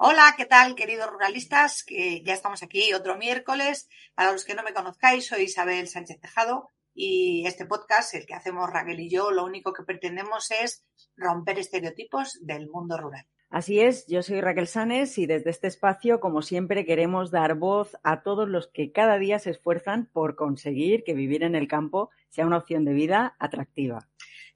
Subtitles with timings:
[0.00, 1.82] Hola, ¿qué tal, queridos ruralistas?
[1.82, 3.88] Que ya estamos aquí otro miércoles.
[4.14, 8.34] Para los que no me conozcáis, soy Isabel Sánchez Tejado y este podcast, el que
[8.34, 10.84] hacemos Raquel y yo, lo único que pretendemos es
[11.16, 13.26] romper estereotipos del mundo rural.
[13.50, 17.96] Así es, yo soy Raquel Sanes y desde este espacio, como siempre, queremos dar voz
[18.04, 22.10] a todos los que cada día se esfuerzan por conseguir que vivir en el campo
[22.28, 24.06] sea una opción de vida atractiva.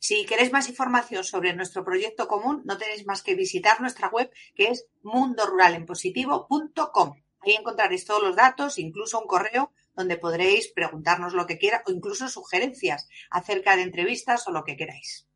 [0.05, 4.33] Si queréis más información sobre nuestro proyecto común, no tenéis más que visitar nuestra web
[4.57, 7.13] que es mundoruralenpositivo.com.
[7.39, 11.93] Ahí encontraréis todos los datos, incluso un correo donde podréis preguntarnos lo que quiera o
[11.93, 15.29] incluso sugerencias acerca de entrevistas o lo que queráis.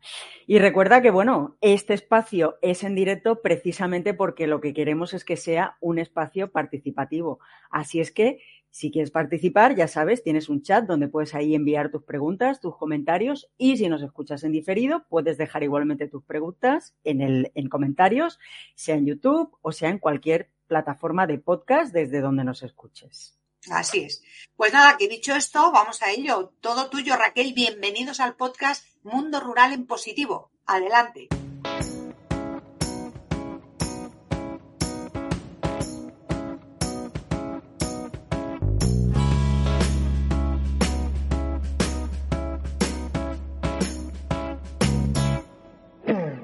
[0.49, 5.25] Y recuerda que, bueno, este espacio es en directo precisamente porque lo que queremos es
[5.25, 7.39] que sea un espacio participativo.
[7.71, 11.91] Así es que si quieres participar, ya sabes, tienes un chat donde puedes ahí enviar
[11.91, 16.95] tus preguntas, tus comentarios y si nos escuchas en diferido, puedes dejar igualmente tus preguntas
[17.05, 18.39] en, el, en comentarios,
[18.75, 23.39] sea en YouTube o sea en cualquier plataforma de podcast desde donde nos escuches.
[23.71, 24.23] Así es.
[24.57, 26.53] Pues nada, que dicho esto, vamos a ello.
[26.61, 27.53] Todo tuyo, Raquel.
[27.53, 30.51] Bienvenidos al podcast Mundo Rural en Positivo.
[30.67, 31.29] Adelante.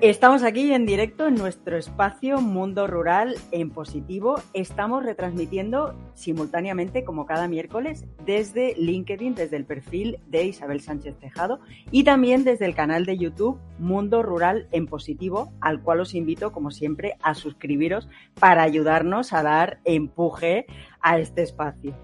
[0.03, 4.43] Estamos aquí en directo en nuestro espacio Mundo Rural en Positivo.
[4.53, 11.61] Estamos retransmitiendo simultáneamente, como cada miércoles, desde LinkedIn, desde el perfil de Isabel Sánchez Tejado
[11.93, 16.51] y también desde el canal de YouTube Mundo Rural en Positivo, al cual os invito,
[16.51, 18.09] como siempre, a suscribiros
[18.41, 20.67] para ayudarnos a dar empuje
[21.01, 21.95] a este espacio.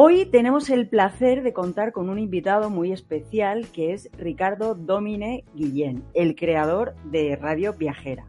[0.00, 5.42] Hoy tenemos el placer de contar con un invitado muy especial que es Ricardo Domine
[5.56, 8.24] Guillén, el creador de Radio Viajera.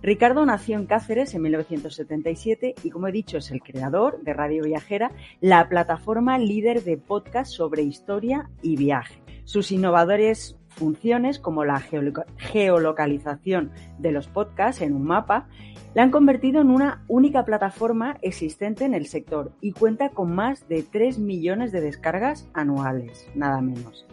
[0.00, 4.62] Ricardo nació en Cáceres en 1977 y, como he dicho, es el creador de Radio
[4.62, 5.12] Viajera,
[5.42, 9.22] la plataforma líder de podcast sobre historia y viaje.
[9.44, 15.46] Sus innovadores funciones, como la geolocalización de los podcasts en un mapa,
[15.94, 20.66] la han convertido en una única plataforma existente en el sector y cuenta con más
[20.68, 24.06] de 3 millones de descargas anuales, nada menos.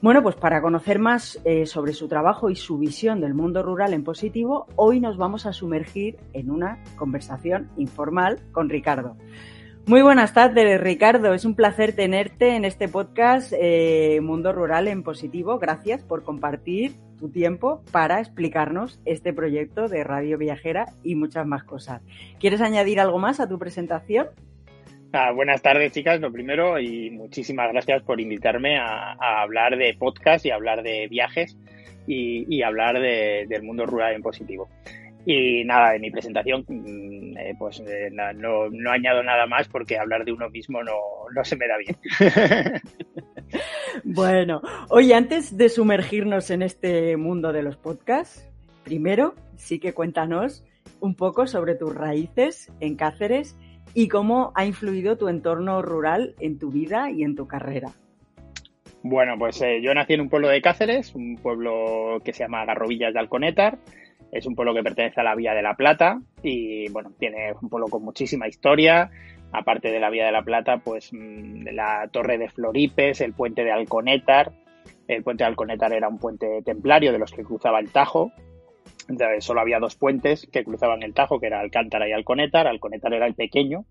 [0.00, 3.94] Bueno, pues para conocer más eh, sobre su trabajo y su visión del mundo rural
[3.94, 9.16] en positivo, hoy nos vamos a sumergir en una conversación informal con Ricardo.
[9.84, 11.34] Muy buenas tardes, Ricardo.
[11.34, 15.58] Es un placer tenerte en este podcast eh, Mundo Rural en Positivo.
[15.58, 21.64] Gracias por compartir tu tiempo para explicarnos este proyecto de Radio Viajera y muchas más
[21.64, 22.00] cosas.
[22.38, 24.28] ¿Quieres añadir algo más a tu presentación?
[25.12, 29.12] Ah, buenas tardes, chicas, lo primero, y muchísimas gracias por invitarme a,
[29.42, 31.58] hablar de podcast y hablar de viajes
[32.06, 34.68] y, hablar del mundo rural en positivo.
[35.24, 39.98] Y nada, en mi presentación, mm, eh, pues eh, no, no, añado nada más porque
[39.98, 40.92] hablar de uno mismo no,
[41.34, 41.96] no se me da bien.
[44.04, 48.48] bueno, oye, antes de sumergirnos en este mundo de los podcasts,
[48.84, 50.64] primero sí que cuéntanos
[51.00, 53.56] un poco sobre tus raíces en Cáceres
[53.94, 57.90] y cómo ha influido tu entorno rural en tu vida y en tu carrera.
[59.02, 62.64] Bueno, pues eh, yo nací en un pueblo de Cáceres, un pueblo que se llama
[62.64, 63.78] Garrovillas de Alconétar.
[64.32, 67.68] Es un pueblo que pertenece a la Vía de la Plata y, bueno, tiene un
[67.68, 69.10] pueblo con muchísima historia.
[69.52, 73.62] Aparte de la Vía de la Plata, pues mm, la Torre de Floripes, el puente
[73.62, 74.52] de Alconétar.
[75.06, 78.32] El puente de Alconétar era un puente templario de los que cruzaba el Tajo.
[79.40, 82.66] Solo había dos puentes que cruzaban el Tajo, que era Alcántara y Alconétar.
[82.66, 83.84] Alconétar era el pequeño,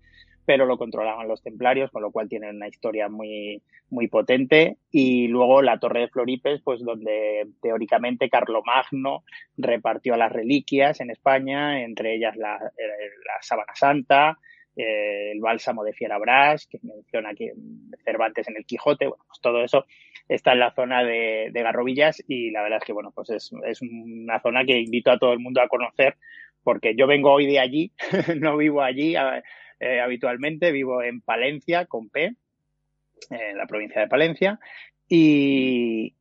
[0.44, 4.78] pero lo controlaban los templarios, con lo cual tienen una historia muy, muy potente.
[4.90, 9.24] Y luego la Torre de Floripes, pues donde teóricamente Carlomagno
[9.56, 14.38] repartió las reliquias en España, entre ellas la, eh, la Sábana Santa,
[14.74, 17.50] eh, el bálsamo de Fierabras, que menciona aquí
[18.04, 19.84] Cervantes en el Quijote, bueno, pues todo eso
[20.28, 23.52] está en la zona de, de Garrovillas y la verdad es que, bueno, pues es,
[23.66, 26.16] es una zona que invito a todo el mundo a conocer
[26.62, 27.92] porque yo vengo hoy de allí,
[28.40, 29.14] no vivo allí,
[29.82, 32.36] eh, habitualmente, vivo en Palencia, con P,
[33.30, 34.60] en la provincia de Palencia,
[35.08, 36.14] y,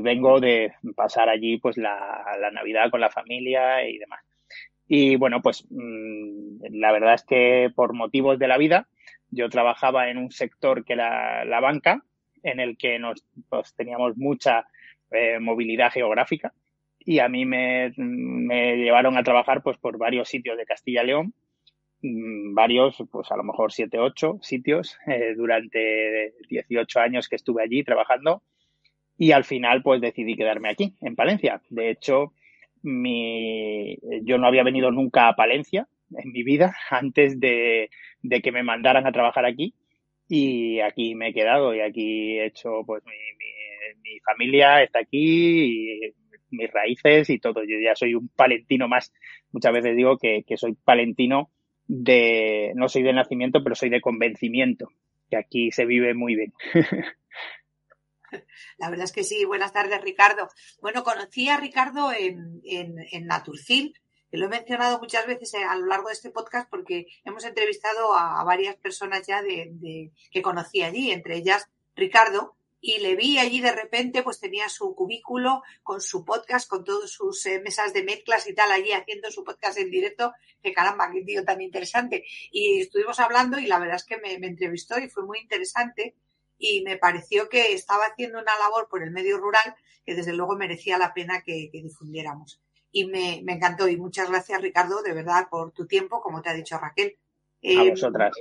[0.00, 4.24] vengo de pasar allí pues la, Navidad con la familia y demás.
[4.88, 8.88] Y bueno, pues mm, la verdad es que por motivos de la vida,
[9.30, 12.02] yo trabajaba en un sector que era la banca,
[12.42, 14.66] en el que nos pues, teníamos mucha
[15.12, 16.52] eh, movilidad geográfica
[17.04, 21.34] y a mí me, llevaron a trabajar pues por varios sitios de Castilla y León,
[22.02, 27.84] varios, pues a lo mejor siete, ocho sitios eh, durante 18 años que estuve allí
[27.84, 28.42] trabajando
[29.16, 31.62] y al final pues decidí quedarme aquí, en Palencia.
[31.70, 32.32] De hecho,
[32.82, 37.88] yo no había venido nunca a Palencia en mi vida antes de,
[38.42, 39.74] que me mandaran a trabajar aquí
[40.28, 43.12] y aquí me he quedado y aquí he hecho pues mi,
[44.02, 46.14] mi, familia está aquí y
[46.50, 47.62] mis raíces y todo.
[47.62, 49.12] Yo ya soy un palentino más.
[49.52, 51.50] Muchas veces digo que soy palentino
[51.86, 54.88] de, no soy de nacimiento, pero soy de convencimiento,
[55.30, 56.52] que aquí se vive muy bien.
[58.78, 59.44] La verdad es que sí.
[59.44, 60.48] Buenas tardes, Ricardo.
[60.80, 63.94] Bueno, conocí a Ricardo en, en, en Naturcil,
[64.30, 68.14] que lo he mencionado muchas veces a lo largo de este podcast porque hemos entrevistado
[68.14, 73.38] a, varias personas ya de, de, que conocí allí, entre ellas Ricardo, y le vi
[73.38, 77.92] allí de repente, pues tenía su cubículo con su podcast, con todas sus eh, mesas
[77.92, 81.62] de mezclas y tal, allí haciendo su podcast en directo, que caramba, qué tío tan
[81.62, 82.24] interesante.
[82.50, 86.16] Y estuvimos hablando y la verdad es que me, me entrevistó y fue muy interesante
[86.58, 90.56] y me pareció que estaba haciendo una labor por el medio rural que desde luego
[90.56, 92.60] merecía la pena que, que difundiéramos.
[92.90, 96.50] Y me, me, encantó y muchas gracias Ricardo, de verdad, por tu tiempo, como te
[96.50, 97.16] ha dicho Raquel.
[97.62, 98.32] Eh, a vosotras.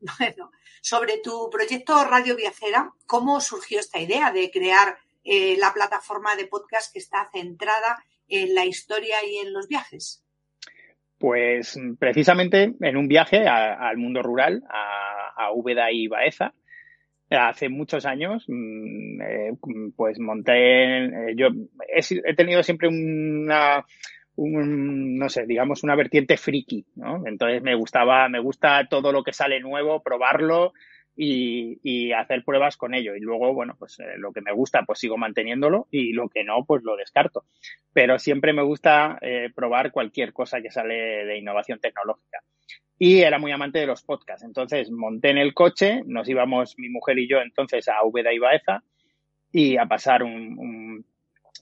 [0.18, 0.50] Bueno,
[0.80, 6.46] sobre tu proyecto Radio Viajera, ¿cómo surgió esta idea de crear eh, la plataforma de
[6.46, 10.24] podcast que está centrada en la historia y en los viajes?
[11.18, 16.54] Pues precisamente en un viaje al mundo rural, a, a Úbeda y Baeza,
[17.38, 19.52] hace muchos años, mm, eh,
[19.96, 21.48] pues monté, eh, yo
[21.88, 23.84] he, tenido siempre una,
[24.40, 27.26] un, no sé, digamos una vertiente friki, ¿no?
[27.26, 30.72] Entonces me gustaba, me gusta todo lo que sale nuevo, probarlo
[31.14, 33.14] y, hacer pruebas con ello.
[33.14, 36.42] Y luego, bueno, pues eh, lo que me gusta, pues sigo manteniéndolo y lo que
[36.44, 37.44] no, pues lo descarto.
[37.92, 42.38] Pero siempre me gusta eh, probar cualquier cosa que sale de innovación tecnológica.
[42.98, 44.44] Y era muy amante de los podcasts.
[44.44, 48.38] Entonces monté en el coche, nos íbamos mi mujer y yo entonces a Úbeda y
[48.38, 48.82] Baeza
[49.52, 51.04] y a pasar un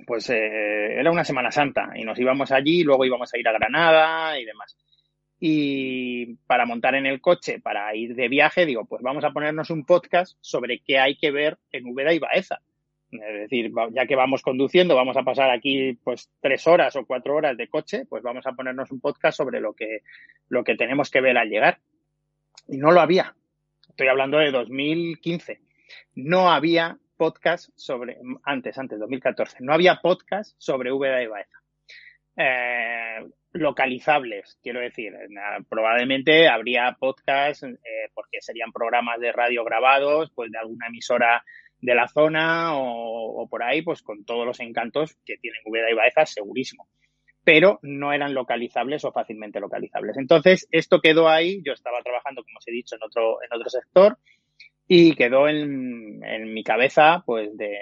[0.07, 3.53] pues eh, era una Semana Santa y nos íbamos allí, luego íbamos a ir a
[3.53, 4.77] Granada y demás.
[5.41, 9.71] Y para montar en el coche, para ir de viaje, digo, pues vamos a ponernos
[9.71, 12.61] un podcast sobre qué hay que ver en Úbeda y Baeza.
[13.11, 17.37] Es decir, ya que vamos conduciendo, vamos a pasar aquí pues tres horas o cuatro
[17.37, 20.03] horas de coche, pues vamos a ponernos un podcast sobre lo que,
[20.49, 21.79] lo que tenemos que ver al llegar.
[22.67, 23.35] Y no lo había.
[23.89, 25.61] Estoy hablando de 2015.
[26.17, 31.59] No había podcast sobre, antes, antes, 2014, no había podcast sobre Úbeda y Baeza.
[32.37, 35.13] Eh, localizables, quiero decir.
[35.69, 37.77] Probablemente habría podcast eh,
[38.15, 41.45] porque serían programas de radio grabados, pues de alguna emisora
[41.81, 45.91] de la zona o, o, por ahí, pues con todos los encantos que tienen Úbeda
[45.91, 46.89] y Baeza, segurísimo.
[47.45, 50.17] Pero no eran localizables o fácilmente localizables.
[50.19, 51.63] Entonces, esto quedó ahí.
[51.65, 54.19] Yo estaba trabajando, como os he dicho, en otro, en otro sector
[54.89, 57.79] y quedó en, en mi cabeza, pues, de,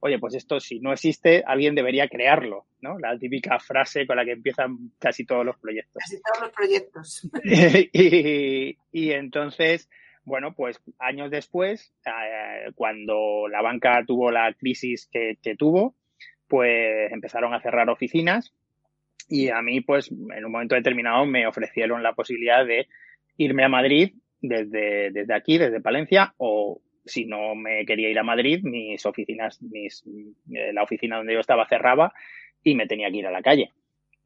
[0.00, 2.98] oye, pues esto si no existe, alguien debería crearlo, ¿no?
[2.98, 6.02] La típica frase con la que empiezan casi todos los proyectos.
[6.02, 7.30] Casi todos los proyectos.
[7.92, 9.90] y, y, entonces,
[10.24, 15.94] bueno, pues años después, eh, cuando la banca tuvo la crisis que, que, tuvo,
[16.46, 18.54] pues empezaron a cerrar oficinas
[19.28, 22.88] y a mí, pues, en un momento determinado me ofrecieron la posibilidad de
[23.36, 28.24] irme a Madrid desde, desde aquí, desde Palencia, o si no me quería ir a
[28.24, 30.04] Madrid, mis oficinas, mis,
[30.52, 32.12] eh, la oficina donde yo estaba cerraba
[32.62, 33.72] y me tenía que ir a la calle.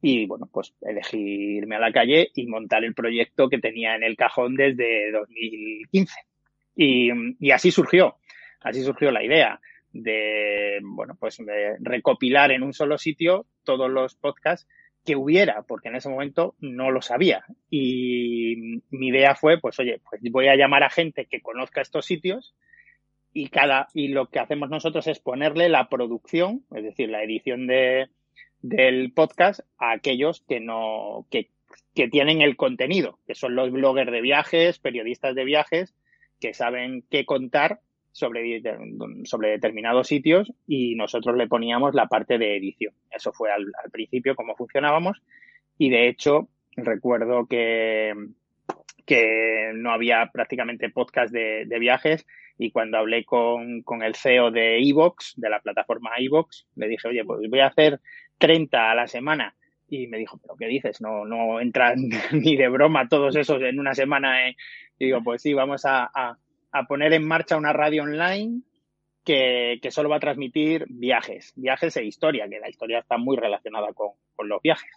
[0.01, 4.03] Y bueno, pues elegí irme a la calle y montar el proyecto que tenía en
[4.03, 6.13] el cajón desde 2015.
[6.75, 8.17] Y, y así surgió,
[8.61, 9.61] así surgió la idea
[9.93, 14.67] de, bueno, pues de recopilar en un solo sitio todos los podcasts
[15.05, 17.43] que hubiera, porque en ese momento no lo sabía.
[17.69, 22.05] Y mi idea fue, pues oye, pues voy a llamar a gente que conozca estos
[22.05, 22.55] sitios
[23.33, 27.67] y cada y lo que hacemos nosotros es ponerle la producción, es decir, la edición
[27.67, 28.09] de
[28.61, 31.49] del podcast a aquellos que no que,
[31.93, 35.93] que tienen el contenido, que son los bloggers de viajes, periodistas de viajes
[36.39, 37.79] que saben qué contar
[38.13, 42.93] sobre, determinados sitios y nosotros le poníamos la parte de edición.
[43.11, 45.21] Eso fue al, principio cómo funcionábamos
[45.77, 48.13] y de hecho recuerdo que,
[49.05, 52.25] que no había prácticamente podcast de, de viajes
[52.57, 57.07] y cuando hablé con, con el CEO de Evox, de la plataforma Evox, le dije,
[57.07, 57.99] oye, pues voy a hacer
[58.37, 59.55] 30 a la semana
[59.89, 61.01] y me dijo, pero ¿qué dices?
[61.01, 61.97] No, no entran
[62.31, 64.47] ni de broma todos esos en una semana.
[64.47, 64.55] ¿eh?
[64.99, 66.37] Y digo, pues sí, vamos a,
[66.87, 68.61] poner en marcha una radio online
[69.23, 73.37] que, que, solo va a transmitir viajes, viajes e historia, que la historia está muy
[73.37, 74.91] relacionada con, con los viajes.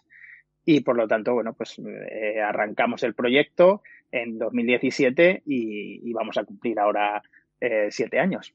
[0.65, 6.37] Y por lo tanto, bueno, pues eh, arrancamos el proyecto en 2017 y, y vamos
[6.37, 7.21] a cumplir ahora
[7.61, 8.53] eh, siete años.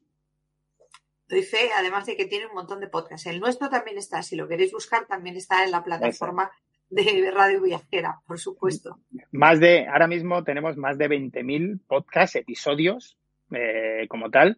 [1.26, 3.26] Doy fe, además de que tiene un montón de podcasts.
[3.26, 6.50] El nuestro también está, si lo queréis buscar, también está en la plataforma
[6.92, 8.98] de Radio Viajera, por supuesto.
[9.30, 13.16] Más de, ahora mismo tenemos más de 20.000 podcasts, episodios
[13.50, 14.56] eh, como tal.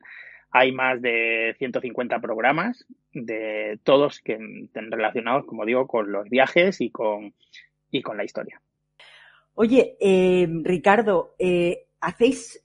[0.50, 6.80] Hay más de 150 programas de todos que estén relacionados, como digo, con los viajes
[6.80, 7.34] y con,
[7.90, 8.60] y con la historia.
[9.54, 11.34] Oye, eh, Ricardo,
[12.00, 12.64] ¿hacéis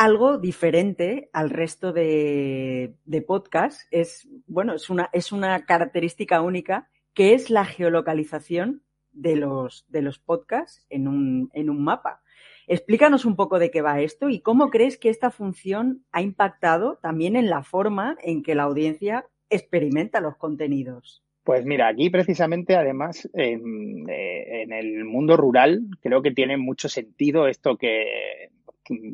[0.00, 3.86] algo diferente al resto de, de podcasts.
[3.90, 10.02] Es, bueno, es una, es una característica única que es la geolocalización de los, de
[10.02, 12.22] los podcasts en un, en un mapa.
[12.66, 16.98] Explícanos un poco de qué va esto y cómo crees que esta función ha impactado
[17.02, 21.24] también en la forma en que la audiencia experimenta los contenidos.
[21.42, 26.88] Pues mira, aquí precisamente, además, en, eh, en el mundo rural, creo que tiene mucho
[26.88, 28.50] sentido esto que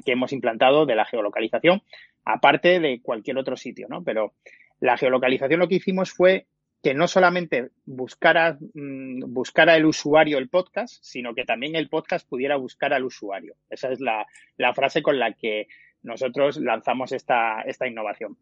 [0.05, 1.83] que hemos implantado de la geolocalización,
[2.25, 4.03] aparte de cualquier otro sitio, ¿no?
[4.03, 4.35] Pero
[4.81, 6.47] la geolocalización lo que hicimos fue
[6.87, 12.29] que no solamente buscara, mm, buscara el usuario el podcast, sino que también el podcast
[12.29, 13.57] pudiera buscar al usuario.
[13.69, 14.25] Esa es la,
[14.73, 15.67] frase con la que
[16.05, 18.37] nosotros lanzamos esta, esta innovación.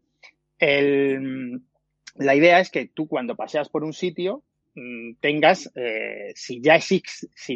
[0.60, 4.42] la idea es que tú cuando paseas por un sitio
[4.74, 7.02] mm, tengas, eh, si, ya si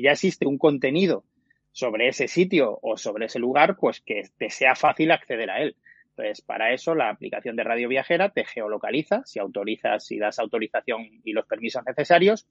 [0.00, 1.22] ya existe un contenido
[1.70, 5.76] sobre ese sitio o sobre ese lugar, pues que te sea fácil acceder a él.
[6.18, 11.20] Entonces, para eso la aplicación de Radio Viajera te geolocaliza, si autorizas, si das autorización
[11.22, 12.48] y los permisos necesarios,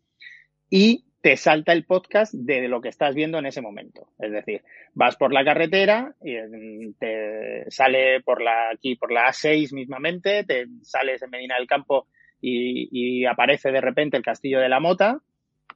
[0.69, 4.07] y te salta el podcast de lo que estás viendo en ese momento.
[4.19, 9.27] Es decir, vas por la carretera y mm, te sale por la, aquí por la
[9.27, 12.07] A6 mismamente, te sales en Medina del Campo
[12.39, 15.19] y aparece de repente el Castillo de la Mota,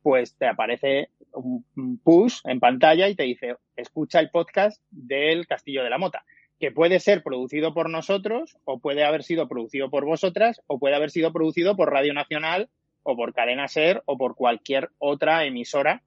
[0.02, 5.84] pues te aparece un push en pantalla y te dice, escucha el podcast del Castillo
[5.84, 6.24] de la Mota,
[6.62, 10.96] que puede ser producido por nosotros o puede haber sido producido por vosotras o puede
[10.96, 12.70] haber sido producido por Radio Nacional
[13.02, 16.04] o por Cadena Ser o por cualquier otra emisora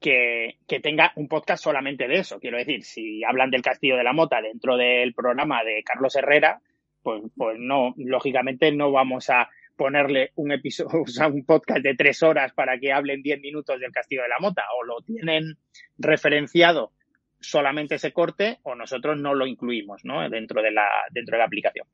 [0.00, 2.38] que, que, tenga un podcast solamente de eso.
[2.38, 6.60] Quiero decir, si hablan del Castillo de la Mota dentro del programa de Carlos Herrera,
[7.02, 11.96] pues, pues no, lógicamente no vamos a ponerle un episodio, o sea, un podcast de
[11.96, 15.56] tres horas para que hablen diez minutos del Castillo de la Mota, o lo tienen
[15.98, 16.92] referenciado
[17.40, 20.02] solamente ese corte, o nosotros no lo incluimos.
[20.30, 21.86] Dentro de la, dentro de la aplicación.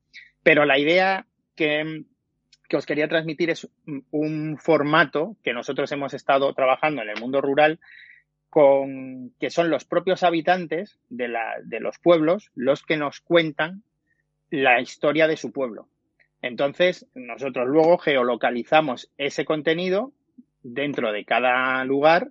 [0.43, 1.25] Pero la idea
[1.55, 2.03] que,
[2.67, 3.67] que os quería transmitir es
[4.11, 7.79] un formato que nosotros hemos estado trabajando en el mundo rural
[8.49, 13.83] con que son los propios habitantes de, la, de los pueblos los que nos cuentan
[14.49, 15.89] la historia de su pueblo.
[16.41, 20.13] Entonces, nosotros luego geolocalizamos ese contenido
[20.63, 22.29] dentro de cada lugar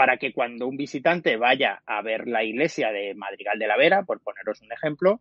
[0.00, 4.02] para que cuando un visitante vaya a ver la iglesia de Madrigal de la Vera,
[4.02, 5.20] por poneros un ejemplo,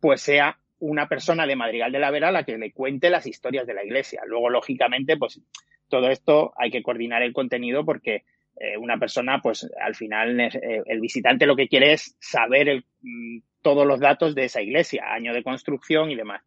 [0.00, 3.66] pues sea una persona de Madrigal de la Vera la que le cuente las historias
[3.66, 4.22] de la iglesia.
[4.24, 5.42] Luego, lógicamente, pues
[5.90, 8.24] todo esto hay que coordinar el contenido porque
[8.58, 10.50] eh, una persona, pues al final eh,
[10.86, 15.34] el visitante lo que quiere es saber mm, todos los datos de esa iglesia, año
[15.34, 16.40] de construcción y demás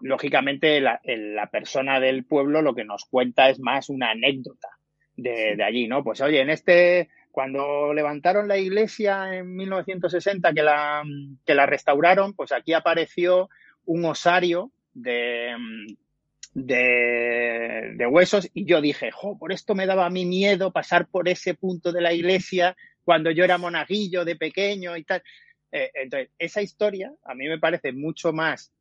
[0.00, 4.68] lógicamente la, la, persona del pueblo lo que nos cuenta es más una anécdota
[5.22, 6.02] de, de, allí, ¿no?
[6.04, 11.02] Pues oye, en este, cuando levantaron la iglesia en 1960 que la,
[11.44, 13.48] que la restauraron, pues aquí apareció
[13.84, 15.54] un osario de,
[16.54, 21.06] de, de, huesos y yo dije, jo, por esto me daba a mí miedo pasar
[21.08, 25.22] por ese punto de la iglesia cuando yo era monaguillo de pequeño y tal.
[25.72, 28.72] Eh, entonces, esa historia a mí me parece mucho más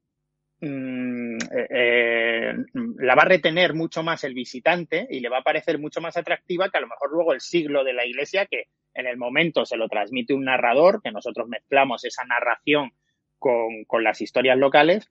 [0.63, 2.53] Mm, eh, eh,
[2.99, 6.17] la va a retener mucho más el visitante y le va a parecer mucho más
[6.17, 9.65] atractiva que a lo mejor luego el siglo de la iglesia que en el momento
[9.65, 12.91] se lo transmite un narrador, que nosotros mezclamos esa narración
[13.39, 15.09] con, con las historias locales.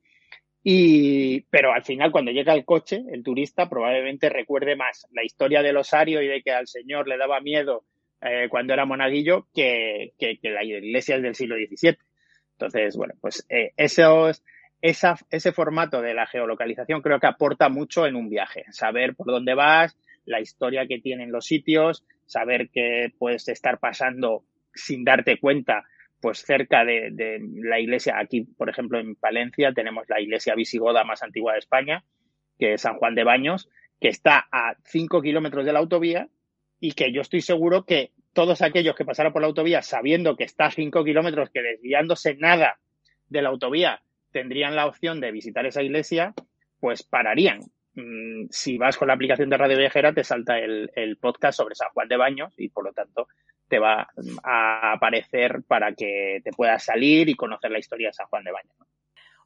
[0.63, 5.63] Y, pero al final, cuando llega el coche, el turista probablemente recuerde más la historia
[5.63, 7.85] del osario y de que al señor le daba miedo
[8.21, 11.97] eh, cuando era monaguillo que, que, la iglesia es del siglo XVII.
[12.53, 14.45] Entonces, bueno, pues esos,
[14.83, 18.65] ese formato de la geolocalización creo que aporta mucho en un viaje.
[18.71, 24.45] Saber por dónde vas, la historia que tienen los sitios, saber que puedes estar pasando
[24.75, 25.85] sin darte cuenta,
[26.21, 28.19] pues cerca de, de, la iglesia.
[28.19, 32.05] Aquí, por ejemplo, en Palencia tenemos la iglesia visigoda más antigua de España,
[32.59, 33.69] que es San Juan de Baños,
[34.01, 36.29] que está a cinco kilómetros de la autovía
[36.79, 40.45] y que yo estoy seguro que todos aquellos que pasaron por la autovía sabiendo que
[40.45, 42.79] está a 5 kilómetros, que desviándose nada
[43.29, 46.35] de la autovía tendrían la opción de visitar esa iglesia,
[46.79, 47.61] pues pararían.
[47.95, 51.75] Mm, si vas con la aplicación de Radio Viajera, te salta el, el podcast sobre
[51.75, 53.29] San Juan de Baños y por lo tanto
[53.69, 54.09] te va
[54.43, 58.53] a aparecer para que te puedas salir y conocer la historia de San Juan de
[58.53, 58.77] Baños.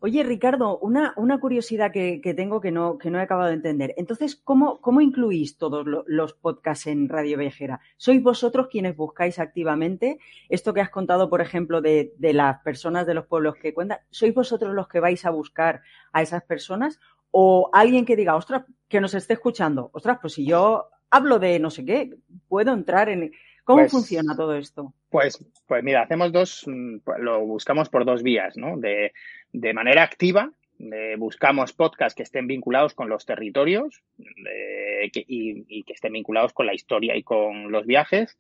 [0.05, 3.55] Oye, Ricardo, una, una curiosidad que, que, tengo que no, que no he acabado de
[3.55, 3.95] entender.
[3.97, 7.81] Entonces, ¿cómo, cómo incluís todos los podcasts en Radio Viajera?
[7.97, 10.19] ¿Sois vosotros quienes buscáis activamente
[10.51, 14.01] esto que has contado, por ejemplo, de, de las personas de los pueblos que cuentan?
[14.11, 15.81] ¿Sois vosotros los que vais a buscar
[16.13, 17.01] a esas personas?
[17.31, 21.59] ¿O alguien que diga, ostras, que nos esté escuchando, ostras, pues si yo hablo de
[21.59, 22.11] no sé qué,
[22.47, 23.33] puedo entrar en...
[23.65, 24.93] ¿Cómo pues, funciona todo esto?
[25.09, 28.77] Pues, pues mira, hacemos dos, mm, lo buscamos por dos vías, ¿no?
[28.77, 29.11] De,
[29.55, 35.65] de manera activa, eh, buscamos podcasts que estén vinculados con los territorios eh, que, y,
[35.69, 38.37] y, que estén vinculados con la historia y con los viajes.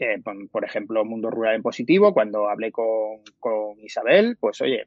[0.00, 4.86] Eh, por ejemplo, Mundo Rural en Positivo, cuando hablé con, con, Isabel, pues oye,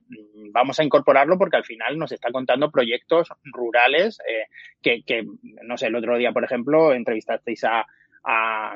[0.52, 4.48] vamos a incorporarlo porque al final nos está contando proyectos rurales eh,
[4.82, 5.26] que, que,
[5.64, 7.86] no sé, el otro día, por ejemplo, entrevistasteis a,
[8.24, 8.76] a,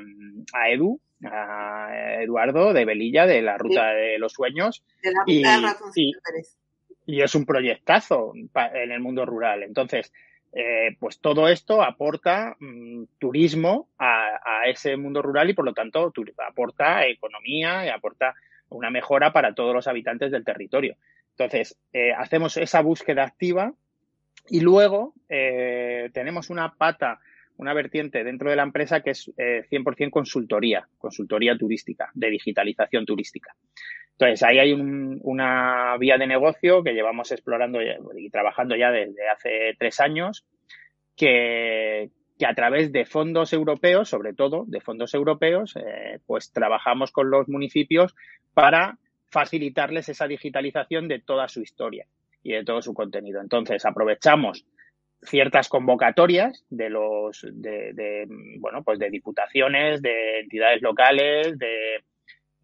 [0.53, 3.97] a Edu, a Eduardo de Velilla, de la Ruta sí.
[3.97, 4.83] de los Sueños.
[5.03, 5.19] De la
[5.73, 6.57] Ruta y, de Pérez
[7.05, 9.63] y es un proyectazo en el mundo rural.
[9.63, 10.11] Entonces,
[10.53, 16.11] eh, pues todo esto aporta mmm, turismo a, ese mundo rural y por lo tanto
[16.47, 18.33] aporta economía y aporta
[18.69, 20.95] una mejora para todos los habitantes del territorio.
[21.31, 23.73] Entonces, eh, hacemos esa búsqueda activa
[24.49, 27.19] y luego eh, tenemos una pata,
[27.57, 33.05] una vertiente dentro de la empresa que es eh, 100% consultoría, consultoría turística, de digitalización
[33.05, 33.55] turística.
[34.17, 39.27] Entonces, ahí hay un, una vía de negocio que llevamos explorando y trabajando ya desde
[39.29, 40.45] hace tres años,
[41.17, 47.11] que, que a través de fondos europeos, sobre todo de fondos europeos, eh, pues trabajamos
[47.11, 48.15] con los municipios
[48.53, 48.97] para
[49.29, 52.05] facilitarles esa digitalización de toda su historia
[52.41, 53.41] y de todo su contenido.
[53.41, 54.65] Entonces, aprovechamos
[55.21, 58.27] ciertas convocatorias de los de, de
[58.59, 62.03] bueno pues de diputaciones de entidades locales de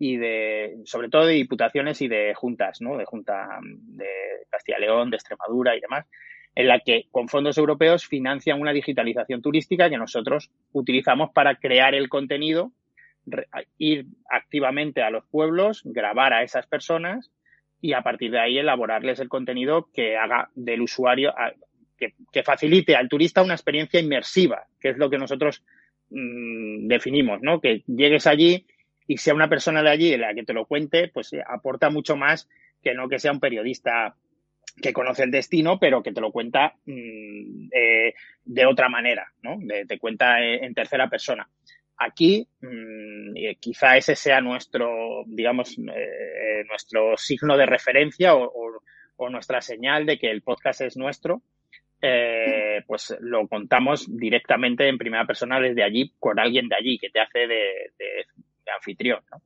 [0.04, 2.98] y de, sobre todo de diputaciones y de juntas, ¿no?
[2.98, 4.08] De Junta de
[4.50, 6.08] Castilla y León, de Extremadura y demás,
[6.56, 11.94] en la que con fondos europeos financian una digitalización turística que nosotros utilizamos para crear
[11.94, 12.72] el contenido,
[13.78, 17.30] ir activamente a los pueblos, grabar a esas personas
[17.80, 21.32] y a partir de ahí elaborarles el contenido que haga del usuario,
[21.96, 25.64] que, que facilite al turista una experiencia inmersiva, que es lo que nosotros
[26.10, 27.62] mmm, definimos, ¿no?
[27.62, 28.66] Que llegues allí
[29.12, 32.16] y sea una persona de allí la que te lo cuente, pues eh, aporta mucho
[32.16, 32.48] más
[32.82, 34.16] que no que sea un periodista
[34.82, 38.14] que conoce el destino, pero que te lo cuenta mmm, eh,
[38.46, 39.58] de otra manera, ¿no?
[39.60, 41.46] De, te cuenta en, en, tercera persona.
[41.98, 48.50] Aquí, mmm, quizá ese sea nuestro, digamos, eh, nuestro signo de referencia o,
[49.30, 51.42] nuestra señal de que el podcast es nuestro.
[52.02, 57.12] Eh, pues lo contamos directamente en primera persona desde allí con alguien de allí que
[57.12, 57.92] te hace de
[58.66, 59.24] de anfitrión.
[59.32, 59.42] ¿no?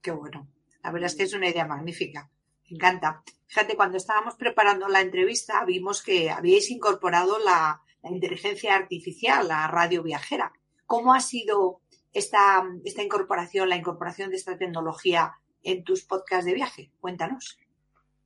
[0.00, 0.48] Qué bueno.
[0.82, 2.30] La verdad es que es una idea magnífica.
[2.64, 3.22] Me encanta.
[3.46, 9.66] Fíjate, cuando estábamos preparando la entrevista, vimos que habíais incorporado la, la inteligencia artificial, la
[9.68, 10.52] radio viajera.
[10.86, 11.80] ¿Cómo ha sido
[12.12, 16.90] esta, esta incorporación, la incorporación de esta tecnología en tus podcasts de viaje?
[17.00, 17.58] Cuéntanos.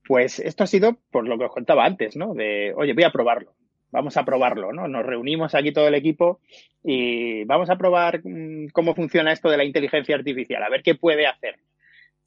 [0.07, 2.33] Pues esto ha sido por lo que os contaba antes, ¿no?
[2.35, 3.56] De, oye, voy a probarlo
[3.97, 4.89] vamos a probarlo, ¿no?
[4.89, 6.41] Nos reunimos aquí todo el equipo
[6.85, 10.95] y vamos a probar mm, cómo funciona esto de la inteligencia artificial, a ver qué
[10.95, 11.57] puede hacer.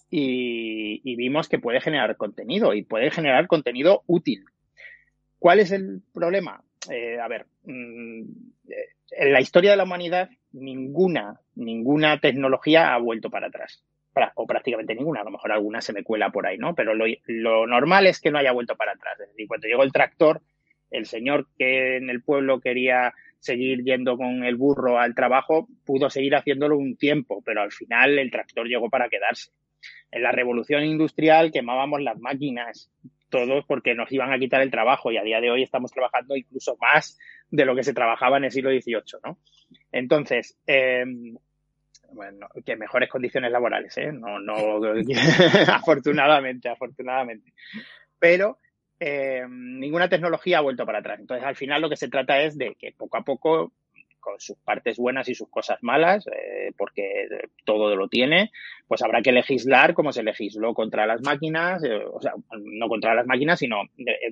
[0.09, 4.45] Y, vimos que puede generar contenido y puede generar contenido útil.
[5.37, 6.63] ¿Cuál es el problema?
[6.89, 8.23] Eh, a ver, mmm,
[9.11, 13.83] en la historia de la humanidad ninguna, ninguna tecnología ha vuelto para atrás.
[14.35, 16.73] O prácticamente ninguna, a lo mejor alguna se me cuela por ahí, ¿no?
[16.73, 19.19] Pero lo, lo normal es que no haya vuelto para atrás.
[19.19, 20.41] Es decir, cuando llegó el tractor,
[20.91, 26.09] el señor que en el pueblo quería seguir yendo con el burro al trabajo pudo
[26.09, 29.51] seguir haciéndolo un tiempo, pero al final el tractor llegó para quedarse.
[30.11, 32.91] En la revolución industrial quemábamos las máquinas,
[33.29, 36.35] todos porque nos iban a quitar el trabajo y a día de hoy estamos trabajando
[36.35, 37.17] incluso más
[37.49, 39.37] de lo que se trabajaba en el siglo XVIII, ¿no?
[39.91, 41.05] Entonces, eh,
[42.11, 44.11] bueno, que mejores condiciones laborales, ¿eh?
[44.11, 44.81] No, no,
[45.73, 47.53] afortunadamente, afortunadamente.
[48.19, 48.57] Pero
[48.99, 51.19] eh, ninguna tecnología ha vuelto para atrás.
[51.19, 53.71] Entonces, al final lo que se trata es de que poco a poco,
[54.19, 57.27] con sus partes buenas y sus cosas malas, eh, porque
[57.63, 58.51] todo lo tiene,
[58.87, 63.15] pues habrá que legislar como se legisló contra las máquinas, eh, o sea, no contra
[63.15, 63.83] las máquinas, sino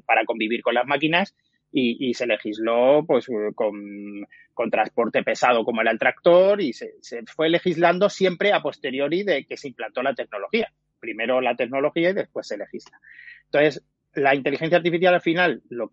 [0.06, 1.34] para convivir con las máquinas
[1.72, 6.94] y, se legisló pues con, con, transporte pesado como era el tractor y se,
[7.28, 10.72] fue legislando siempre a posteriori de que se implantó la tecnología.
[11.00, 13.00] Primero la tecnología y después se legisla.
[13.46, 13.84] Entonces,
[14.18, 15.92] la inteligencia artificial al final, lo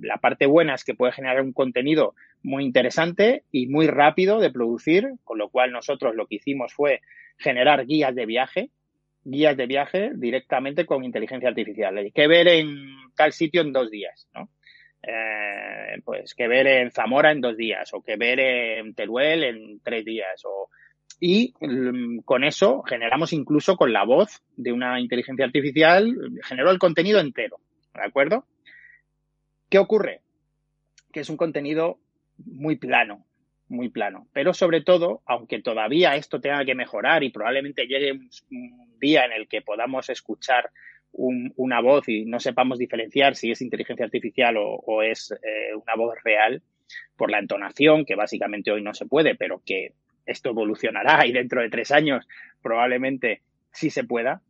[0.00, 4.50] la parte buena es que puede generar un contenido muy interesante y muy rápido de
[4.50, 7.00] producir, con lo cual nosotros lo que hicimos fue
[7.38, 8.70] generar guías de viaje,
[9.24, 11.98] guías de viaje directamente con inteligencia artificial.
[11.98, 14.48] Hay que ver en tal sitio en dos días, ¿no?
[15.02, 19.80] Eh, pues que ver en Zamora en dos días o que ver en Teruel en
[19.80, 20.68] tres días o
[21.24, 26.80] y mm, con eso generamos incluso con la voz de una inteligencia artificial, generó el
[26.80, 27.58] contenido entero,
[27.94, 28.44] ¿de acuerdo?
[29.70, 30.22] ¿Qué ocurre?
[31.12, 32.00] Que es un contenido
[32.38, 33.24] muy plano,
[33.68, 34.26] muy plano.
[34.32, 38.10] Pero sobre todo, aunque todavía esto tenga que mejorar y probablemente llegue
[38.50, 40.70] un día en el que podamos escuchar
[41.12, 46.16] una voz y no sepamos diferenciar si es inteligencia artificial o, es eh, una voz
[46.24, 46.62] real
[47.16, 49.92] por la entonación, que básicamente hoy no se puede, pero que
[50.26, 52.26] esto evolucionará y dentro de tres años
[52.62, 54.42] probablemente sí se pueda,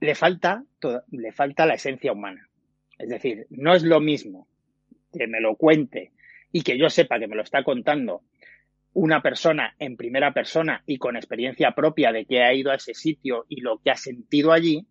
[0.00, 0.64] le falta,
[1.10, 2.48] le falta la esencia humana.
[2.98, 4.48] Es decir, no es lo mismo
[5.12, 6.12] que me lo cuente
[6.52, 8.22] y que yo sepa que me lo está contando
[8.92, 12.94] una persona en primera persona y con experiencia propia de que ha ido a ese
[12.94, 14.86] sitio y lo que ha sentido allí,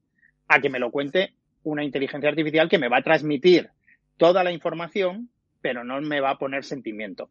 [0.48, 3.70] a que me lo cuente una inteligencia artificial que me va a transmitir
[4.18, 5.30] toda la información,
[5.62, 7.30] pero no me va a poner sentimiento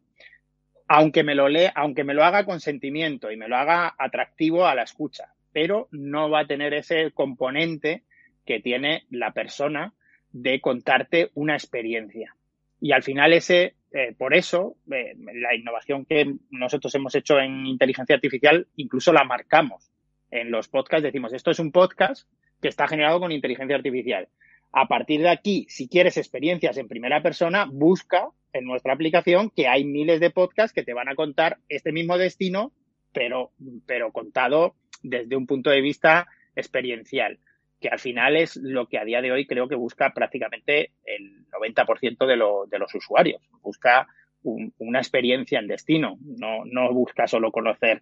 [0.91, 4.65] aunque me lo lee, aunque me lo haga con sentimiento y me lo haga atractivo
[4.65, 8.03] a la escucha, pero no va a tener ese componente
[8.43, 9.93] que tiene la persona
[10.31, 12.35] de contarte una experiencia.
[12.81, 17.67] Y al final ese, eh, por eso, eh, la innovación que nosotros hemos hecho en
[17.67, 19.91] inteligencia artificial, incluso la marcamos
[20.31, 21.03] en los podcasts.
[21.03, 22.27] Decimos, esto es un podcast
[22.63, 24.27] que está generado con inteligencia artificial.
[24.71, 29.67] A partir de aquí, si quieres experiencias en primera persona, busca en nuestra aplicación que
[29.67, 32.71] hay miles de podcasts que te van a contar este mismo destino,
[33.13, 33.51] pero,
[33.85, 37.39] pero contado desde un punto de vista experiencial,
[37.79, 41.45] que al final es lo que a día de hoy creo que busca prácticamente el
[41.47, 43.41] 90% de, lo, de los usuarios.
[43.61, 44.07] Busca
[44.43, 48.01] una experiencia en destino, no, no busca solo conocer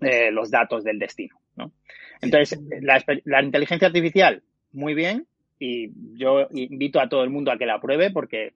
[0.00, 1.38] eh, los datos del destino.
[1.56, 1.72] ¿no?
[2.22, 5.26] Entonces, la, la inteligencia artificial, muy bien,
[5.58, 8.54] y yo invito a todo el mundo a que la pruebe porque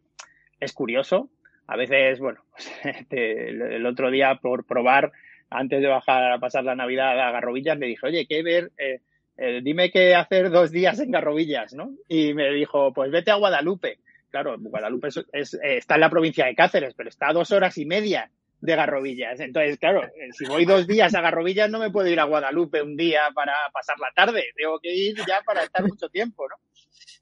[0.64, 1.30] es curioso.
[1.66, 2.44] A veces, bueno,
[3.10, 5.12] el otro día por probar,
[5.50, 8.72] antes de bajar a pasar la Navidad a Garrobillas, me dije, oye, ¿qué ver?
[8.76, 9.00] Eh,
[9.36, 11.92] eh, dime qué hacer dos días en Garrobillas, ¿no?
[12.08, 13.98] Y me dijo, pues vete a Guadalupe.
[14.30, 17.86] Claro, Guadalupe es, está en la provincia de Cáceres, pero está a dos horas y
[17.86, 19.38] media de Garrobillas.
[19.40, 22.82] Entonces, claro, eh, si voy dos días a Garrobillas no me puedo ir a Guadalupe
[22.82, 24.44] un día para pasar la tarde.
[24.56, 26.56] Tengo que ir ya para estar mucho tiempo, ¿no?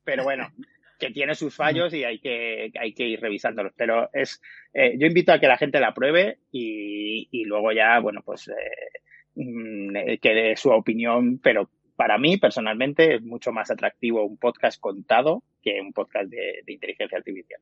[0.04, 0.50] Pero bueno,
[1.02, 3.72] que tiene sus fallos y hay que, hay que ir revisándolos.
[3.76, 4.40] Pero es,
[4.72, 8.46] eh, yo invito a que la gente la pruebe y, y luego ya, bueno, pues
[8.46, 8.52] eh,
[9.34, 14.80] mm, que dé su opinión, pero para mí personalmente es mucho más atractivo un podcast
[14.80, 17.60] contado que un podcast de, de inteligencia artificial.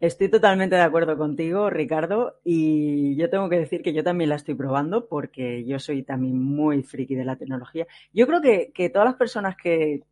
[0.00, 4.34] Estoy totalmente de acuerdo contigo, Ricardo, y yo tengo que decir que yo también la
[4.34, 7.86] estoy probando porque yo soy también muy friki de la tecnología.
[8.12, 10.02] Yo creo que, que todas las personas que,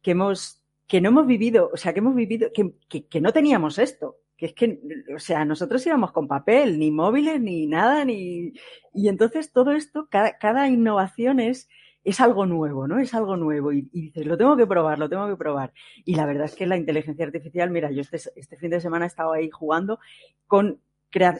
[0.00, 0.63] que hemos
[0.94, 2.72] que no hemos vivido, o sea, que hemos vivido, que,
[3.08, 4.78] que, no teníamos esto, que es que,
[5.12, 8.52] o sea, nosotros íbamos con papel, ni móviles, ni nada, ni...
[8.92, 11.68] Y entonces todo esto, cada, cada innovación es,
[12.04, 13.00] es algo nuevo, ¿no?
[13.00, 15.72] Es algo nuevo y, dices, lo tengo que probar, lo tengo que probar.
[16.04, 19.06] Y la verdad es que la inteligencia artificial, mira, yo este, este fin de semana
[19.06, 19.98] he estado ahí jugando
[20.46, 20.80] con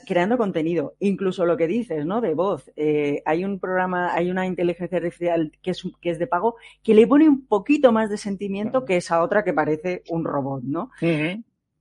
[0.07, 2.21] creando contenido, incluso lo que dices, ¿no?
[2.21, 2.71] De voz.
[2.77, 6.95] Eh, hay un programa, hay una inteligencia artificial que es, que es de pago que
[6.95, 10.91] le pone un poquito más de sentimiento que esa otra que parece un robot, ¿no?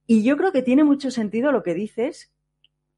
[0.06, 2.34] Y yo creo que tiene mucho sentido lo que dices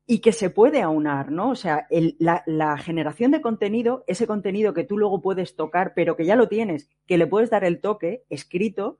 [0.07, 1.49] y que se puede aunar, ¿no?
[1.49, 1.87] O sea,
[2.19, 6.35] la, la, generación de contenido, ese contenido que tú luego puedes tocar, pero que ya
[6.35, 8.97] lo tienes, que le puedes dar el toque escrito,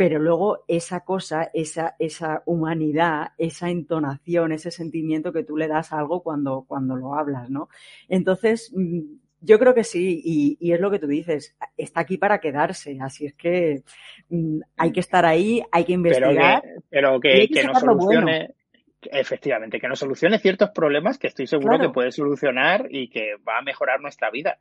[0.00, 5.92] pero luego esa cosa, esa, esa humanidad, esa entonación, ese sentimiento que tú le das
[5.92, 7.68] a algo cuando, cuando lo hablas, ¿no?
[8.08, 9.00] Entonces, mm,
[9.42, 10.22] yo creo que sí,
[10.58, 13.82] y, es lo que tú dices, está aquí para quedarse, así es que
[14.30, 16.62] mm, hay que estar ahí, hay que investigar.
[16.88, 18.54] Pero que, que, nos solucione,
[19.02, 23.58] efectivamente, que nos solucione ciertos problemas que estoy seguro que puede solucionar y que va
[23.58, 24.56] a mejorar nuestra vida.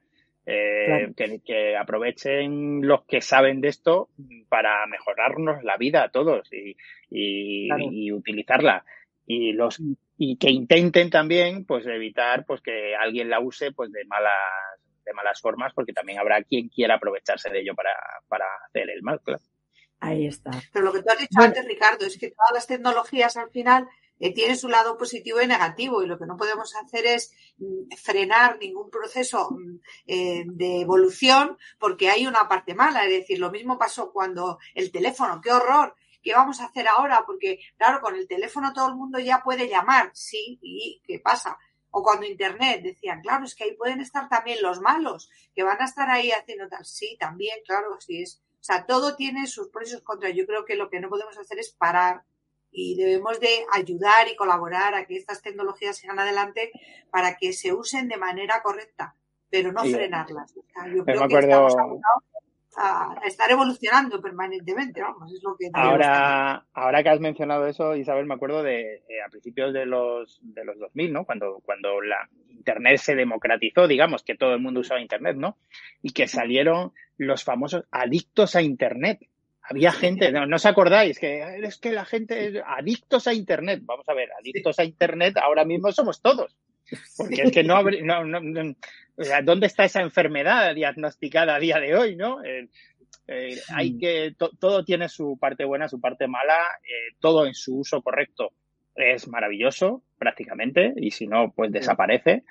[0.51, 1.13] Eh,
[1.45, 4.09] que, aprovechen los que saben de esto
[4.49, 6.75] para mejorarnos la vida a todos y,
[7.12, 8.83] y, utilizarla.
[9.27, 9.79] Y los
[10.17, 14.33] y que intenten también pues evitar pues que alguien la use pues de malas
[15.05, 17.91] de malas formas porque también habrá quien quiera aprovecharse de ello para,
[18.27, 19.43] para hacer el mal, claro.
[19.99, 20.49] Ahí está.
[20.73, 23.88] Pero lo que tú has dicho antes, Ricardo, es que todas las tecnologías al final
[24.19, 28.58] tienen su lado positivo y negativo y lo que no podemos hacer es mm, frenar
[28.60, 33.05] ningún proceso mm, eh, de evolución porque hay una parte mala.
[33.05, 37.23] Es decir, lo mismo pasó cuando el teléfono, qué horror, ¿qué vamos a hacer ahora?
[37.25, 41.58] Porque, claro, con el teléfono todo el mundo ya puede llamar, sí, ¿y qué pasa?
[41.91, 45.82] O cuando Internet decían, claro, es que ahí pueden estar también los malos, que van
[45.82, 46.86] a estar ahí haciendo tal.
[46.86, 48.41] Sí, también, claro, así es.
[48.60, 50.34] O sea, todo tiene sus pros y sus contras.
[50.36, 52.25] Yo creo que lo que no podemos hacer es parar
[52.71, 56.71] y debemos de ayudar y colaborar a que estas tecnologías sigan adelante
[57.12, 59.15] para que se usen de manera correcta,
[59.49, 60.53] pero no frenarlas.
[60.93, 61.75] yo creo que estamos
[62.77, 65.69] a, estar evolucionando permanentemente, vamos, es lo que...
[65.73, 70.39] Ahora, ahora que has mencionado eso, Isabel, me acuerdo de eh, a principios de los,
[70.41, 71.25] de los 2000, ¿no?
[71.25, 75.58] Cuando, cuando la Internet se democratizó, digamos, que todo el mundo usaba Internet, ¿no?
[76.01, 79.19] Y que salieron los famosos adictos a Internet.
[79.69, 83.82] Había gente, no, os acordáis, que es que la gente adictos a Internet.
[83.84, 86.55] Vamos a ver, adictos a Internet ahora mismo somos todos.
[87.17, 88.75] Porque es que no, no, no,
[89.43, 92.43] ¿dónde está esa enfermedad diagnosticada a día de hoy, no?
[92.43, 92.67] Eh,
[93.27, 97.77] eh, hay que, todo tiene su parte buena, su parte mala, eh, todo en su
[97.77, 98.53] uso correcto
[98.95, 102.43] es maravilloso, prácticamente, y si no, pues desaparece.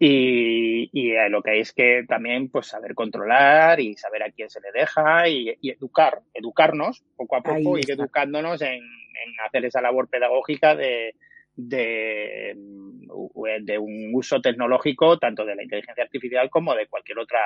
[0.00, 4.48] Y, y lo que hay es que también pues saber controlar y saber a quién
[4.48, 9.80] se le deja y, educar, educarnos poco a poco, ir educándonos en, en, hacer esa
[9.80, 11.16] labor pedagógica de,
[11.56, 17.40] de, de un uso tecnológico tanto de la inteligencia artificial como de cualquier otra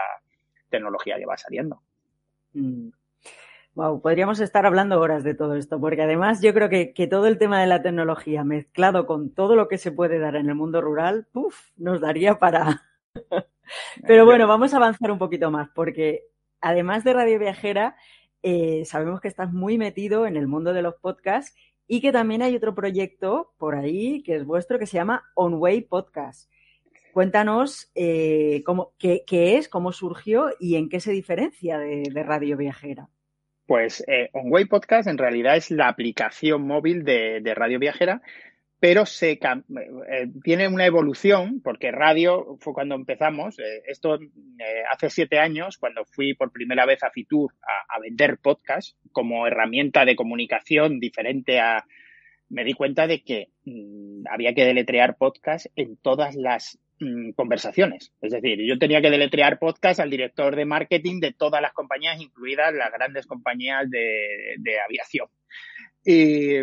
[0.68, 1.80] tecnología que va saliendo.
[2.52, 2.90] Mm.
[3.74, 7.38] Wow, podríamos estar hablando horas de todo esto, porque además yo creo que, todo el
[7.38, 10.82] tema de la tecnología mezclado con todo lo que se puede dar en el mundo
[10.82, 11.70] rural, ¡puf!
[11.78, 12.82] nos daría para.
[14.06, 16.24] Pero bueno, vamos a avanzar un poquito más, porque
[16.60, 17.96] además de Radio Viajera,
[18.42, 21.56] eh, sabemos que estás muy metido en el mundo de los podcasts
[21.86, 25.80] y que también hay otro proyecto por ahí que es vuestro que se llama Onway
[25.80, 26.50] Podcast.
[27.14, 33.08] Cuéntanos eh, cómo, qué, es, cómo surgió y en qué se diferencia de Radio Viajera.
[33.72, 38.20] Pues eh, OnWay Podcast en realidad es la aplicación móvil de, Radio Viajera,
[38.78, 39.38] pero se eh,
[40.44, 44.18] tiene una evolución, porque radio fue cuando empezamos, eh, esto
[44.90, 47.54] hace siete años, cuando fui por primera vez a Fitur
[47.88, 51.86] a, vender podcast como herramienta de comunicación diferente a...
[52.50, 58.12] Me di cuenta de que mm, había que deletrear podcast en todas las Mm, conversaciones.
[58.22, 62.20] Es decir, yo tenía que deletrear podcast al director de marketing de todas las compañías,
[62.20, 65.26] incluidas las grandes compañías de, aviación.
[66.04, 66.58] Y,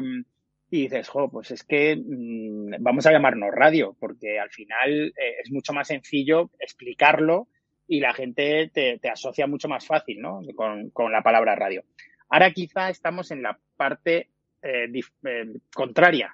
[0.71, 5.52] dices, jo, pues es que mm, vamos a llamarnos radio, porque al final eh, es
[5.52, 7.49] mucho más sencillo explicarlo
[7.86, 10.39] y la gente te, asocia mucho más fácil, ¿no?
[10.56, 11.84] Con, la palabra radio.
[12.30, 14.30] Ahora quizá estamos en la parte
[14.62, 14.89] eh,
[15.25, 16.34] eh, contraria.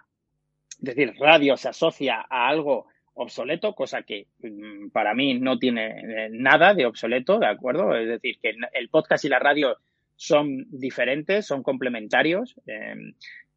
[0.70, 2.86] Es decir, radio se asocia a algo
[3.16, 7.96] obsoleto, cosa que mm, para mí no tiene eh, nada de obsoleto, ¿de acuerdo?
[7.96, 9.78] Es decir, que el podcast y la radio
[10.16, 12.96] son diferentes, son complementarios, eh,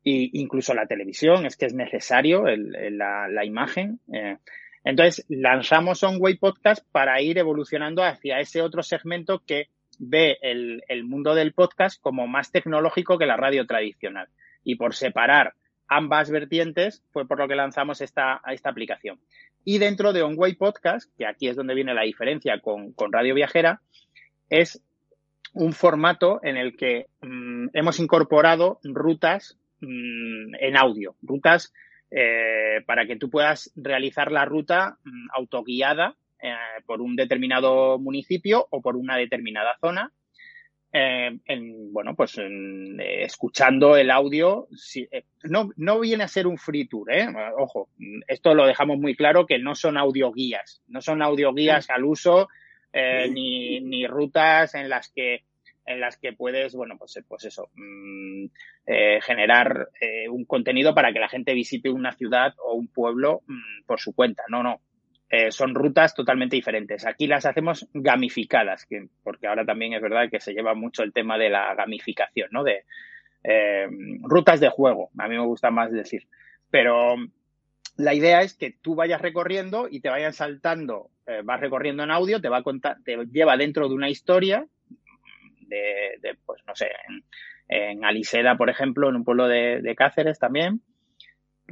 [0.04, 4.00] e incluso la televisión, es que es necesario la, imagen.
[4.12, 4.38] Eh.
[4.84, 9.68] Entonces, lanzamos Onway Podcast para ir evolucionando hacia ese otro segmento que
[9.98, 14.28] ve el, el mundo del podcast como más tecnológico que la radio tradicional.
[14.62, 15.54] Y por separar
[15.88, 19.18] ambas vertientes fue por lo que lanzamos esta, esta aplicación.
[19.64, 23.80] Y dentro de OnWay Podcast, que aquí es donde viene la diferencia con, Radio Viajera,
[24.48, 24.82] es
[25.54, 31.72] un formato en el que mm, hemos incorporado rutas mm, en audio, rutas
[32.10, 36.54] eh, para que tú puedas realizar la ruta mm, autoguiada eh,
[36.86, 40.12] por un determinado municipio o por una determinada zona
[40.90, 46.46] eh, en, bueno, pues en, eh, escuchando el audio, eh, no, no viene a ser
[46.46, 47.26] un free tour, ¿eh?
[47.58, 47.90] Ojo,
[48.26, 52.48] esto lo dejamos muy claro que no son audioguías, no son audioguías al uso,
[53.30, 55.44] ni, ni rutas en las que
[55.84, 58.46] en las que puedes, bueno, pues, pues eso, mm,
[59.22, 59.88] generar
[60.30, 64.14] un contenido para que la gente visite una ciudad o un pueblo mm, por su
[64.14, 64.42] cuenta.
[64.48, 64.80] No, no.
[65.30, 67.04] Eh, son rutas totalmente diferentes.
[67.04, 71.12] Aquí las hacemos gamificadas, que, porque ahora también es verdad que se lleva mucho el
[71.12, 72.64] tema de la gamificación, ¿no?
[72.64, 72.84] De
[73.44, 73.86] eh,
[74.22, 76.26] rutas de juego, a mí me gusta más decir.
[76.70, 77.16] Pero
[77.96, 82.10] la idea es que tú vayas recorriendo y te vayan saltando, eh, vas recorriendo en
[82.10, 84.66] audio, te va a contar, te lleva dentro de una historia
[85.60, 86.88] de, de pues no sé,
[87.68, 90.80] en, Aliseda, por ejemplo, en un pueblo de Cáceres también,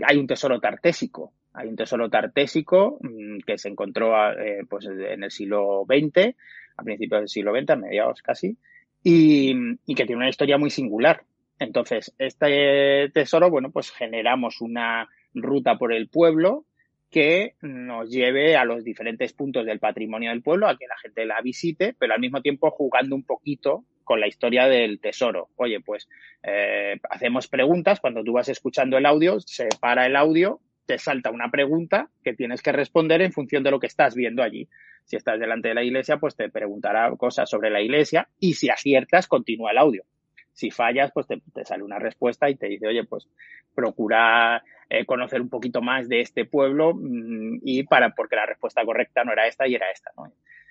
[0.07, 5.25] hay un tesoro tartésico hay un tesoro tartésico mm, que se encontró eh, pues en
[5.25, 6.35] el siglo XX,
[6.77, 8.57] a principios del siglo XX, a mediados casi,
[9.03, 9.55] y,
[9.87, 11.23] y que tiene una historia muy singular.
[11.59, 16.67] Entonces, este tesoro, bueno, pues generamos una ruta por el pueblo
[17.11, 21.25] que nos lleve a los diferentes puntos del patrimonio del pueblo, a que la gente
[21.25, 25.49] la visite, pero al mismo tiempo jugando un poquito con la historia del tesoro.
[25.57, 26.09] Oye, pues
[26.43, 31.31] eh, hacemos preguntas, cuando tú vas escuchando el audio, se para el audio, te salta
[31.31, 34.69] una pregunta que tienes que responder en función de lo que estás viendo allí.
[35.05, 38.71] Si estás delante de la iglesia, pues te preguntará cosas sobre la iglesia y si
[38.71, 40.05] aciertas, continúa el audio.
[40.53, 43.29] Si fallas, pues te, sale una respuesta y te dice, oye, pues
[43.75, 48.85] procura eh, conocer un poquito más de este pueblo mm, y para, porque la respuesta
[48.85, 50.13] correcta no era esta y era esta.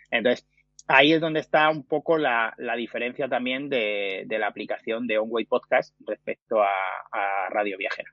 [0.10, 0.47] Entonces,
[0.88, 5.95] ahí es donde está un poco la, diferencia también de, la aplicación de OnWay Podcast
[6.06, 8.12] respecto a Radio Viajera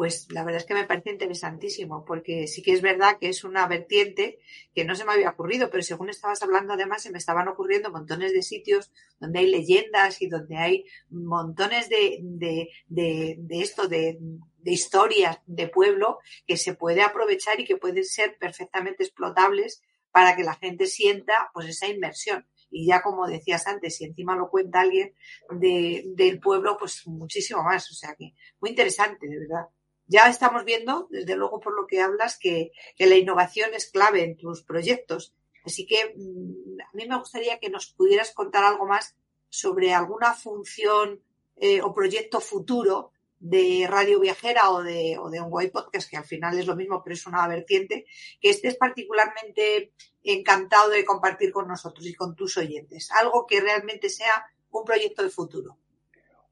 [0.00, 3.44] pues la verdad es que me parece interesantísimo, porque sí que es verdad que es
[3.44, 4.38] una vertiente
[4.74, 7.90] que no se me había ocurrido, pero según estabas hablando además se me estaban ocurriendo
[7.90, 14.16] montones de sitios donde hay leyendas y donde hay montones de, de, de, esto, de,
[14.56, 19.82] de historias de pueblo que se puede aprovechar y que pueden ser perfectamente explotables
[20.12, 22.46] para que la gente sienta pues esa inversión.
[22.70, 25.14] Y ya como decías antes, si encima lo cuenta alguien
[25.50, 27.90] de, del pueblo, pues muchísimo más.
[27.90, 29.66] O sea que muy interesante, de verdad
[30.10, 34.36] ya estamos viendo, desde luego por lo que hablas, que, la innovación es clave en
[34.36, 35.36] tus proyectos.
[35.64, 39.16] Así que mm, a mí me gustaría que nos pudieras contar algo más
[39.48, 41.22] sobre alguna función
[41.56, 46.58] eh, o proyecto futuro de Radio Viajera o de, un White Podcast, que al final
[46.58, 48.04] es lo mismo, pero es una vertiente,
[48.40, 49.92] que estés particularmente
[50.24, 53.12] encantado de compartir con nosotros y con tus oyentes.
[53.12, 55.78] Algo que realmente sea un proyecto de futuro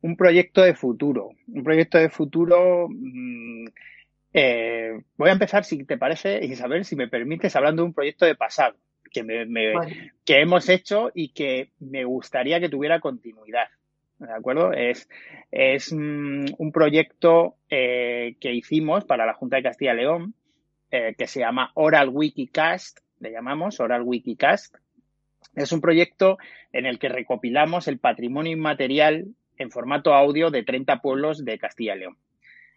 [0.03, 1.31] un proyecto de futuro.
[1.49, 2.89] Un proyecto de futuro.
[2.89, 3.67] Mm,
[4.33, 8.27] eh, voy a empezar, si te parece, Isabel, si me permites, hablando de un proyecto
[8.27, 8.77] de pasado
[9.11, 9.23] que,
[10.25, 13.69] que hemos hecho y que me gustaría que tuviera continuidad.
[14.19, 14.73] ¿De acuerdo?
[14.73, 15.09] Es,
[15.51, 20.35] es mm, un proyecto eh, que hicimos para la Junta de Castilla y León,
[20.91, 24.77] eh, que se llama Oral Wikicast, le llamamos Oral Wikicast.
[25.55, 26.39] Es un proyecto
[26.73, 29.27] en el que recopilamos el patrimonio inmaterial
[29.59, 32.17] en formato audio de 30 pueblos de Castilla y León.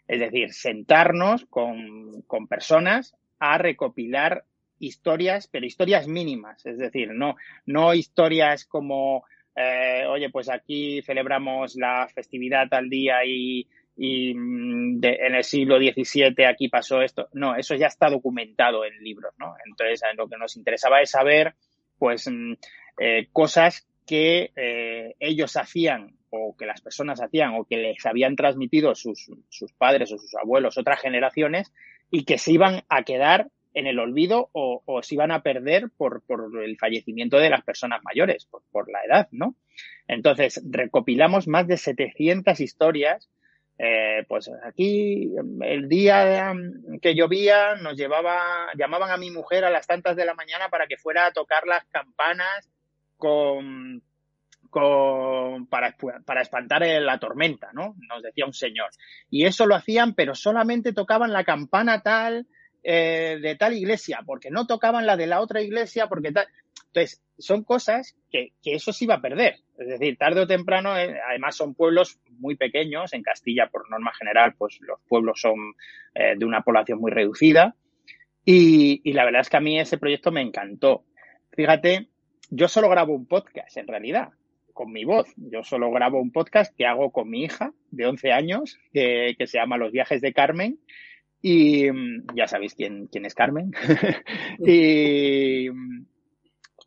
[0.07, 4.43] Es decir, sentarnos con, personas a recopilar
[4.79, 6.65] historias, pero historias mínimas.
[6.65, 9.23] Es decir, no, no historias como,
[9.55, 16.45] eh, oye, pues aquí celebramos la festividad tal día y, mm, en el siglo XVII
[16.45, 17.29] aquí pasó esto.
[17.33, 19.53] No, eso ya está documentado en libros, ¿no?
[19.65, 21.53] Entonces, lo que nos interesaba es saber,
[21.97, 22.53] pues, mm,
[22.99, 28.35] eh, cosas que eh, ellos hacían o que las personas hacían o que les habían
[28.35, 31.71] transmitido sus, sus padres o sus abuelos, otras generaciones,
[32.09, 35.89] y que se iban a quedar en el olvido o, o se iban a perder
[35.95, 39.55] por, por, el fallecimiento de las personas mayores, por, por, la edad, ¿no?
[40.07, 43.29] Entonces, recopilamos más de 700 historias.
[43.77, 46.53] Eh, pues aquí, el día
[47.01, 50.85] que llovía, nos llevaba, llamaban a mi mujer a las tantas de la mañana para
[50.87, 52.69] que fuera a tocar las campanas
[53.17, 54.03] con
[54.71, 55.93] con, para,
[56.41, 57.95] espantar la tormenta, ¿no?
[58.09, 58.89] Nos decía un señor.
[59.29, 62.47] Y eso lo hacían, pero solamente tocaban la campana tal
[62.81, 66.47] eh, de tal iglesia, porque no tocaban la de la otra iglesia, porque tal.
[66.87, 69.57] Entonces, son cosas que, que eso se iba a perder.
[69.77, 73.13] Es decir, tarde o temprano, eh, además son pueblos muy pequeños.
[73.13, 75.73] En Castilla, por norma general, pues los pueblos son
[76.15, 77.75] eh, de una población muy reducida.
[78.45, 81.03] Y, y la verdad es que a mí ese proyecto me encantó.
[81.51, 82.07] Fíjate,
[82.49, 84.31] yo solo grabo un podcast en realidad
[84.73, 85.33] con mi voz.
[85.37, 89.57] Yo solo grabo un podcast que hago con mi hija de 11 años, que, se
[89.57, 90.79] llama Los viajes de Carmen.
[91.41, 93.71] Y mm, ya sabéis quién, quién es Carmen.
[94.59, 95.67] y,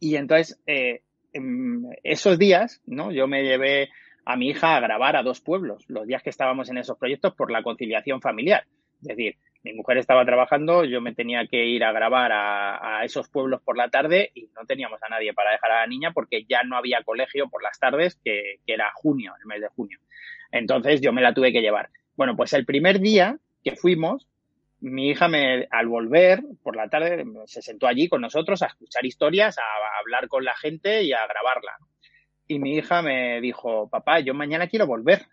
[0.01, 1.03] y, entonces, eh,
[2.03, 3.13] esos días, ¿no?
[3.13, 3.89] Yo me llevé
[4.25, 7.35] a mi hija a grabar a dos pueblos, los días que estábamos en esos proyectos
[7.35, 8.65] por la conciliación familiar.
[9.03, 13.29] Es decir, mi mujer estaba trabajando, yo me tenía que ir a grabar a, esos
[13.31, 16.45] pueblos por la tarde y no teníamos a nadie para dejar a la niña porque
[16.45, 19.99] ya no había colegio por las tardes, que, era junio, el mes de junio.
[20.53, 21.89] Entonces yo me la tuve que llevar.
[22.15, 24.29] Bueno, pues el primer día que fuimos,
[24.81, 29.07] mi hija me, al volver por la tarde se sentó allí con nosotros a escuchar
[29.07, 31.73] historias, a, a hablar con la gente y a grabarla.
[32.47, 35.27] Y mi hija me dijo, papá, yo mañana quiero volver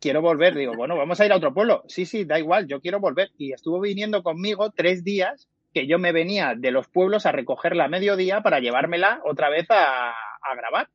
[0.00, 0.54] quiero volver.
[0.54, 1.82] Digo, bueno, vamos a ir a otro pueblo.
[1.88, 3.30] Sí, sí, da igual, yo quiero volver.
[3.38, 7.84] Y estuvo viniendo conmigo tres días que yo me venía de los pueblos a recogerla
[7.84, 10.14] a mediodía para llevármela otra vez a,
[10.56, 10.88] grabar.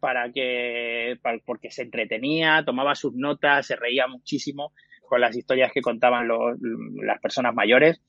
[0.00, 4.72] Para que, porque se entretenía, tomaba sus notas, se reía muchísimo
[5.06, 8.02] con las historias que contaban las personas mayores.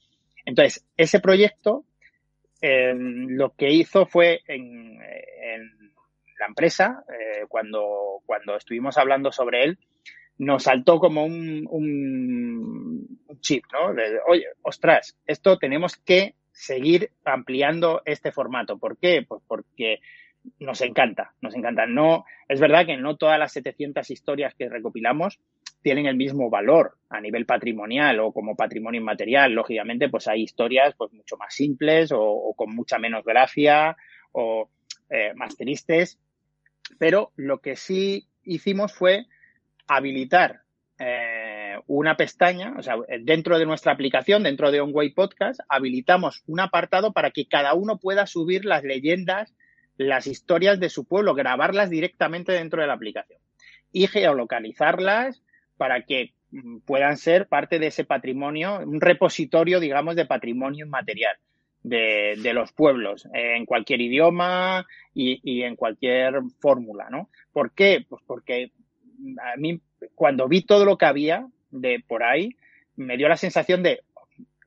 [0.45, 1.85] Entonces, ese proyecto
[2.61, 5.91] eh, lo que hizo fue en, en
[6.39, 9.79] la empresa, eh, cuando, cuando estuvimos hablando sobre él,
[10.37, 13.93] nos saltó como un, un, chip, ¿no?
[14.27, 18.77] Oye, ostras, esto tenemos que seguir ampliando este formato.
[18.77, 19.23] ¿Por qué?
[19.27, 19.99] Pues porque
[20.59, 21.85] nos encanta, nos encanta.
[21.85, 25.39] No, es verdad que no todas las 700 historias que recopilamos
[25.81, 29.53] tienen el mismo valor a nivel patrimonial o como patrimonio inmaterial.
[29.53, 33.95] Lógicamente, pues hay historias pues mucho más simples o, con mucha menos gracia
[34.31, 34.69] o
[35.09, 36.17] eh, más tristes.
[36.97, 39.27] Pero lo que sí hicimos fue
[39.87, 40.61] habilitar
[40.97, 46.59] eh, una pestaña, o sea, dentro de nuestra aplicación, dentro de OnWay Podcast, habilitamos un
[46.59, 49.53] apartado para que cada uno pueda subir las leyendas
[49.97, 53.39] las historias de su pueblo, grabarlas directamente dentro de la aplicación
[53.91, 55.41] y geolocalizarlas
[55.77, 61.37] para que mm, puedan ser parte de ese patrimonio, un repositorio, digamos, de patrimonio inmaterial
[61.83, 67.29] de, los pueblos, en cualquier idioma y, y en cualquier fórmula, ¿no?
[67.53, 68.03] ¿Por qué?
[68.09, 68.71] Pues porque
[69.41, 69.81] a mí,
[70.13, 72.55] cuando vi todo lo que había de por ahí,
[72.95, 74.01] me dio la sensación de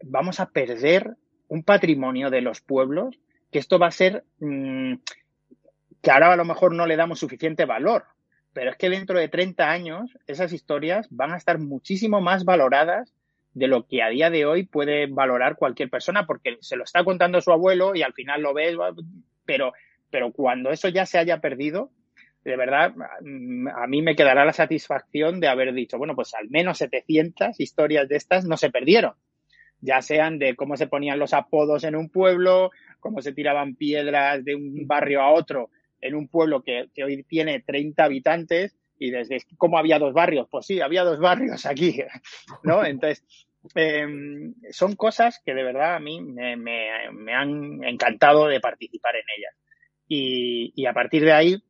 [0.02, 1.16] vamos a perder
[1.48, 3.18] un patrimonio de los pueblos
[3.50, 4.94] que esto va a ser mmm,
[6.02, 8.04] que ahora a lo mejor no le damos suficiente valor,
[8.52, 13.12] pero es que dentro de 30 años esas historias van a estar muchísimo más valoradas
[13.54, 17.02] de lo que a día de hoy puede valorar cualquier persona, porque se lo está
[17.02, 18.76] contando su abuelo y al final lo ves,
[19.44, 19.72] pero,
[20.10, 21.90] pero cuando eso ya se haya perdido,
[22.44, 26.78] de verdad, a mí me quedará la satisfacción de haber dicho, bueno, pues al menos
[26.78, 29.14] 700 historias de estas no se perdieron,
[29.80, 32.70] ya sean de cómo se ponían los apodos en un pueblo,
[33.00, 35.70] cómo se tiraban piedras de un barrio a otro
[36.00, 40.48] en un pueblo que, que hoy tiene 30 habitantes y desde cómo había dos barrios,
[40.50, 42.02] pues sí, había dos barrios aquí,
[42.62, 42.84] ¿no?
[42.84, 43.24] Entonces,
[43.74, 44.06] eh,
[44.70, 49.24] son cosas que de verdad a mí me, me, me han encantado de participar en
[49.36, 49.54] ellas.
[50.08, 51.62] Y, y, a partir de ahí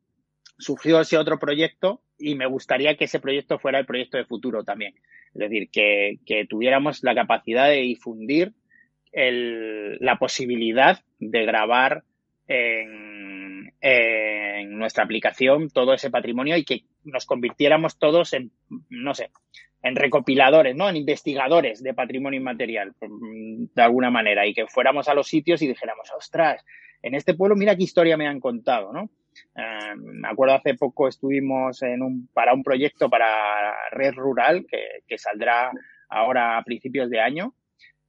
[0.59, 4.63] surgió ese otro proyecto y me gustaría que ese proyecto fuera el proyecto de futuro
[4.63, 4.93] también.
[5.33, 8.53] Es decir, que, que tuviéramos la capacidad de difundir
[9.11, 12.03] el, la posibilidad de grabar
[12.47, 18.51] en, en, nuestra aplicación todo ese patrimonio y que nos convirtiéramos todos en,
[18.89, 19.31] no sé,
[19.81, 20.89] en recopiladores, ¿no?
[20.89, 25.67] En investigadores de patrimonio inmaterial, de alguna manera, y que fuéramos a los sitios y
[25.67, 26.65] dijéramos, ostras,
[27.01, 29.09] en este pueblo mira qué historia me han contado, ¿no?
[29.55, 35.17] Eh, me acuerdo hace poco estuvimos en un, para un proyecto para Red Rural que,
[35.17, 35.71] saldrá
[36.09, 37.53] ahora a principios de año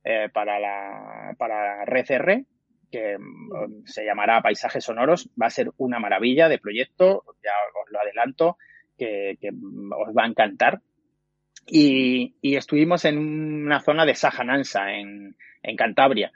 [0.04, 2.44] eh, para la para Red R
[2.90, 5.28] que mm, se llamará Paisajes Sonoros.
[5.40, 7.52] Va a ser una maravilla de proyecto, ya
[7.82, 8.58] os lo adelanto,
[8.98, 10.80] que, os va a encantar.
[11.66, 16.32] Y, y, estuvimos en una zona de Sajanansa, en, en Cantabria.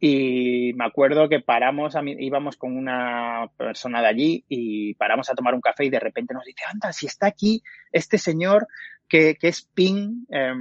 [0.00, 5.34] Y me acuerdo que paramos, a íbamos con una persona de allí y paramos a
[5.34, 8.68] tomar un café y de repente nos dice, anda, si está aquí este señor
[9.08, 10.54] que, que es Ping, eh,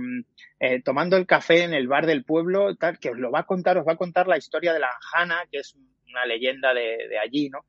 [0.59, 3.45] eh, tomando el café en el bar del pueblo, tal, que os lo va a
[3.45, 5.75] contar, os va a contar la historia de la Anjana, que es
[6.09, 7.65] una leyenda de, de allí, ¿no?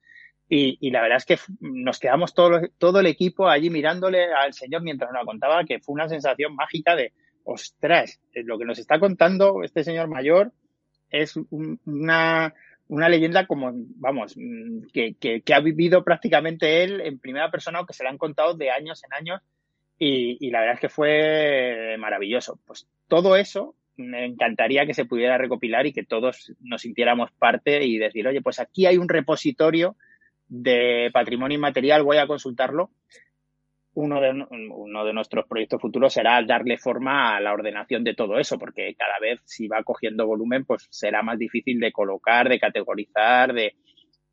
[0.48, 4.54] Y, y, la verdad es que nos quedamos todo, todo el equipo allí mirándole al
[4.54, 7.12] señor mientras nos contaba, que fue una sensación mágica de,
[7.44, 10.52] ostras, lo que nos está contando este señor mayor
[11.10, 12.54] es un, una,
[12.88, 14.34] una leyenda como, vamos,
[14.92, 18.18] que, que, que, ha vivido prácticamente él en primera persona o que se le han
[18.18, 19.42] contado de años en años
[19.98, 22.58] y, y, la verdad es que fue maravilloso.
[22.66, 27.84] Pues todo eso me encantaría que se pudiera recopilar y que todos nos sintiéramos parte
[27.84, 29.96] y decir, oye, pues aquí hay un repositorio
[30.48, 32.90] de patrimonio inmaterial, voy a consultarlo.
[33.94, 38.38] Uno de, uno de nuestros proyectos futuros será darle forma a la ordenación de todo
[38.38, 42.60] eso, porque cada vez si va cogiendo volumen, pues será más difícil de colocar, de
[42.60, 43.74] categorizar, de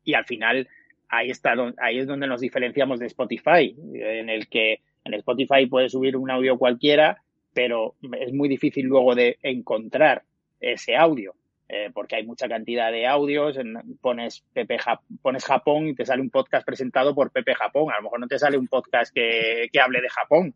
[0.04, 0.68] y al final
[1.08, 5.92] ahí está ahí es donde nos diferenciamos de Spotify, en el que en Spotify puedes
[5.92, 10.22] subir un audio cualquiera, pero es muy difícil luego de encontrar
[10.60, 11.34] ese audio.
[11.68, 13.58] Eh, porque hay mucha cantidad de audios,
[14.00, 14.78] pones, Pepe
[15.20, 18.28] pones Japón y te sale un podcast presentado por Pepe Japón, a lo mejor no
[18.28, 20.54] te sale un podcast que, que hable de Japón.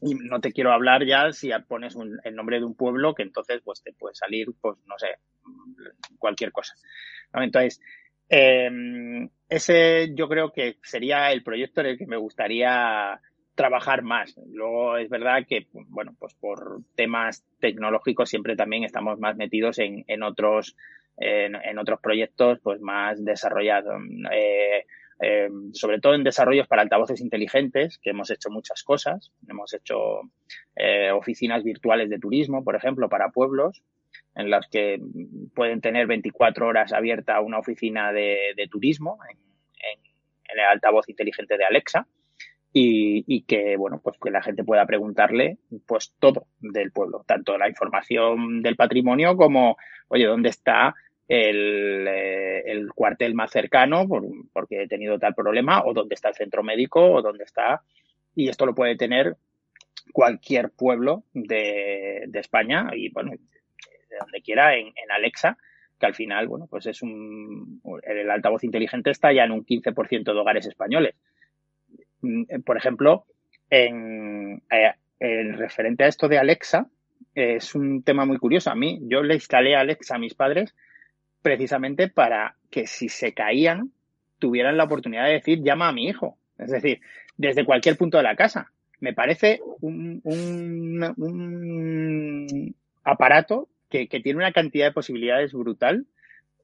[0.00, 3.22] Y no te quiero hablar ya si pones un, el nombre de un pueblo, que
[3.22, 5.08] entonces pues te puede salir, pues no sé,
[6.18, 6.74] cualquier cosa.
[7.32, 7.80] Entonces,
[8.28, 8.70] eh,
[9.48, 13.20] ese yo creo que sería el proyecto en el que me gustaría
[13.58, 14.36] trabajar más.
[14.52, 20.04] Luego es verdad que, bueno, pues por temas tecnológicos siempre también estamos más metidos en,
[20.06, 20.76] en otros,
[21.16, 24.00] en, otros proyectos pues más desarrollados.
[24.32, 24.86] Eh,
[25.20, 29.32] eh, sobre todo en desarrollos para altavoces inteligentes, que hemos hecho muchas cosas.
[29.48, 30.20] Hemos hecho
[30.76, 33.82] eh, oficinas virtuales de turismo, por ejemplo, para pueblos,
[34.36, 35.00] en las que
[35.56, 42.06] pueden tener 24 horas abierta una oficina de, turismo en el altavoz inteligente de Alexa.
[42.72, 47.68] Y, que bueno pues que la gente pueda preguntarle pues todo del pueblo tanto la
[47.68, 49.76] información del patrimonio como
[50.08, 50.94] oye dónde está
[51.26, 54.06] el, eh, el cuartel más cercano
[54.52, 57.82] porque he tenido tal problema o dónde está el centro médico o dónde está
[58.36, 59.36] y esto lo puede tener
[60.12, 65.56] cualquier pueblo de, de España y bueno de donde quiera en, en Alexa
[65.98, 70.24] que al final, bueno, pues es un, el altavoz inteligente está ya en un 15%
[70.24, 71.14] de hogares españoles.
[72.22, 73.24] Mm, por ejemplo,
[73.70, 76.88] en, eh, el referente a esto de Alexa,
[77.34, 78.70] es un tema muy curioso.
[78.70, 80.74] A mí, yo le instalé a Alexa a mis padres
[81.42, 83.92] precisamente para que si se caían,
[84.38, 86.36] tuvieran la oportunidad de decir llama a mi hijo.
[86.58, 87.00] Es decir,
[87.36, 88.72] desde cualquier punto de la casa.
[89.00, 96.06] Me parece un, un, un aparato que, tiene una cantidad de posibilidades brutal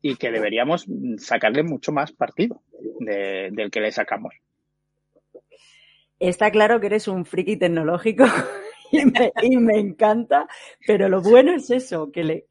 [0.02, 0.86] y que deberíamos
[1.18, 2.60] sacarle mucho más partido
[3.00, 4.34] del que le sacamos.
[6.18, 8.24] Está claro que eres un friki tecnológico
[8.92, 10.46] y me, encanta,
[10.86, 12.46] pero lo bueno es eso, que, le,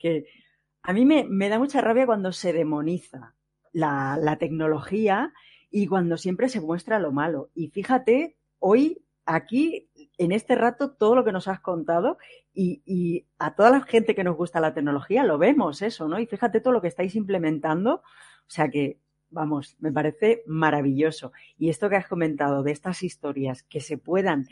[0.82, 3.36] a mí me, da mucha rabia cuando se demoniza
[3.72, 5.34] la, la tecnología
[5.72, 7.49] y cuando siempre se muestra lo malo.
[7.55, 12.18] Y fíjate, hoy aquí en este rato todo lo que nos has contado
[12.53, 16.20] y, a toda la gente que nos gusta la tecnología lo vemos eso, ¿no?
[16.20, 18.99] Y fíjate todo lo que estáis implementando, o sea que,
[19.34, 21.31] vamos, me parece maravilloso.
[21.57, 24.47] Y esto que has comentado de estas historias que se puedan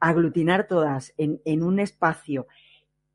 [0.00, 2.46] aglutinar todas en, un espacio,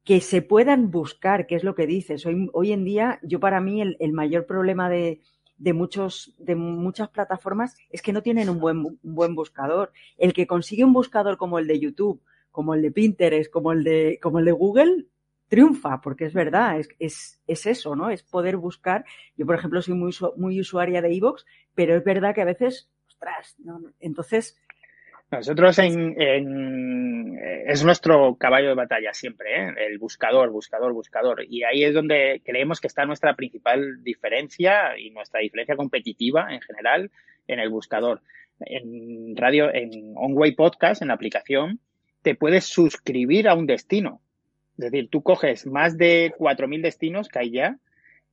[0.04, 2.26] que se puedan buscar, que es lo que dices.
[2.26, 5.22] Hoy, hoy en día, yo para mí el mayor problema de,
[5.60, 9.92] de, muchos, de muchas plataformas es que no tienen un buen, buen buscador.
[10.18, 13.84] El que consigue un buscador como el de YouTube, como el de Pinterest, como el
[13.84, 15.06] de, como el de Google,
[15.50, 18.10] triunfa, porque es verdad, es, es, es eso, ¿no?
[18.10, 19.04] Es poder buscar.
[19.36, 21.44] Yo, por ejemplo, soy muy, muy usuaria de iVoox,
[21.76, 23.82] pero es verdad que a veces, ostras, ¿no?
[24.00, 24.58] entonces
[25.32, 29.74] nosotros en, en, es nuestro caballo de batalla siempre, ¿eh?
[29.78, 31.46] el buscador, buscador, buscador.
[31.48, 36.62] Y ahí es donde creemos que está nuestra principal diferencia y nuestra diferencia competitiva en
[36.62, 37.12] general
[37.48, 38.22] en el buscador.
[38.60, 41.80] En radio, en OnWay Podcast, en la aplicación,
[42.24, 44.22] te puedes suscribir a un destino.
[44.80, 47.78] Es decir, tú coges más de 4.000 destinos que hay ya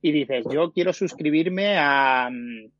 [0.01, 2.71] y dices, yo quiero suscribirme a mm,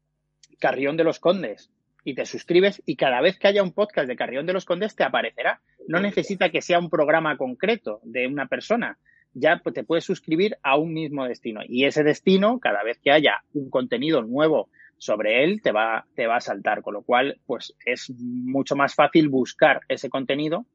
[0.57, 1.69] Carrión de los Condes
[2.05, 4.95] y te suscribes y cada vez que haya un podcast de Carrión de los Condes
[4.95, 5.59] te aparecerá.
[5.85, 8.99] No necesita que sea un programa concreto de una persona.
[9.33, 13.43] Ya te puedes suscribir a un mismo destino y ese destino, cada vez que haya
[13.53, 16.83] un contenido nuevo sobre él, te va, te va a saltar.
[16.83, 20.65] Con lo cual, pues es mucho más fácil buscar ese contenido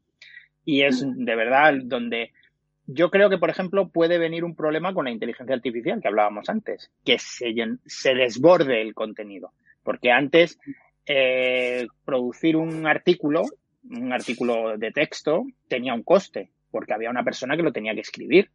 [0.63, 2.33] y es de verdad donde
[2.95, 6.49] yo creo que, por ejemplo, puede venir un problema con la inteligencia artificial que hablábamos
[6.49, 9.53] antes, que se, desborde el contenido.
[9.83, 10.59] Porque antes
[11.07, 13.43] eh, producir un artículo,
[13.91, 18.01] un artículo de texto, tenía un coste, porque había una persona que lo tenía que
[18.01, 18.51] escribir.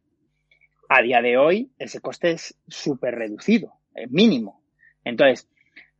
[0.88, 4.62] A día de hoy, ese coste es súper reducido, es mínimo.
[5.04, 5.48] Entonces,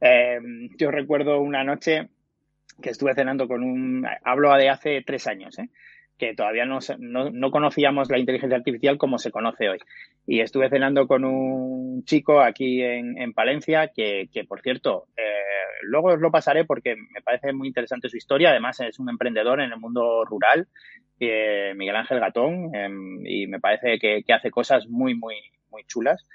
[0.01, 0.39] eh,
[0.79, 2.09] yo recuerdo una noche
[2.81, 5.69] que estuve cenando con un, hablo de hace tres años, ¿eh?
[6.19, 9.79] Que todavía no, no, conocíamos la inteligencia artificial como se conoce hoy.
[10.27, 15.23] Y estuve cenando con un chico aquí en, en Palencia que, que, por cierto, eh,
[15.83, 18.51] luego os lo pasaré porque me parece muy interesante su historia.
[18.51, 20.67] Además, es un emprendedor en el mundo rural,
[21.21, 25.37] eh, Miguel Ángel Gatón, em, y me parece que, que, hace cosas muy, muy,
[25.71, 26.27] muy chulas.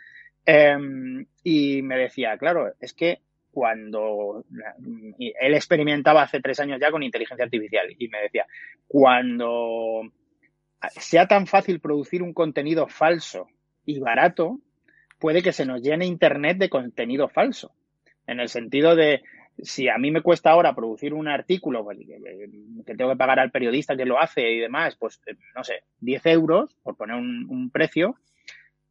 [0.45, 3.19] Em, y me decía, claro, es que
[3.53, 4.43] cuando
[5.19, 8.47] él experimentaba hace tres años ya con inteligencia artificial y me decía,
[8.87, 10.01] cuando
[10.89, 13.47] sea tan fácil producir un contenido falso
[13.85, 14.59] y barato,
[15.19, 17.71] puede que se nos llene Internet de contenido falso.
[18.25, 19.21] En el sentido de,
[19.59, 23.51] si a mí me cuesta ahora producir un artículo pues, que tengo que pagar al
[23.51, 25.21] periodista que lo hace y demás, pues,
[25.55, 28.15] no sé, 10 euros, por poner un, un precio,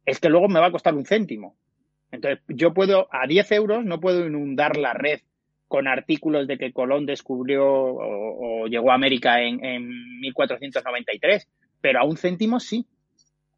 [0.05, 1.57] es que luego me va a costar un céntimo.
[2.13, 5.21] Entonces, yo puedo, a 10 euros, no puedo inundar la red
[5.67, 11.49] con artículos de que Colón descubrió o, llegó a América en, en, 1493,
[11.81, 12.85] pero a un céntimo sí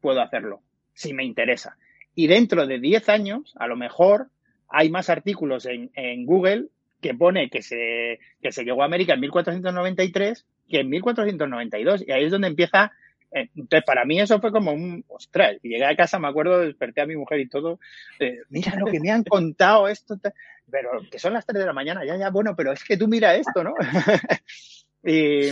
[0.00, 0.62] puedo hacerlo,
[0.94, 1.76] si me interesa.
[2.14, 4.28] Y dentro de 10 años, a lo mejor
[4.70, 6.68] hay más artículos en, en Google
[7.02, 12.04] que pone que se, que se llegó a América en 1493 que en 1492.
[12.08, 12.92] Y ahí es donde empieza
[13.30, 17.06] entonces, para mí eso fue como un, ostras, llegué a casa, me acuerdo, desperté a
[17.06, 17.78] mi mujer y todo,
[18.18, 20.18] eh, mira lo que me han contado esto,
[20.70, 23.08] pero que son las 3 de la mañana, ya, ya, bueno, pero es que tú
[23.08, 23.74] mira esto, ¿no?
[25.04, 25.50] y,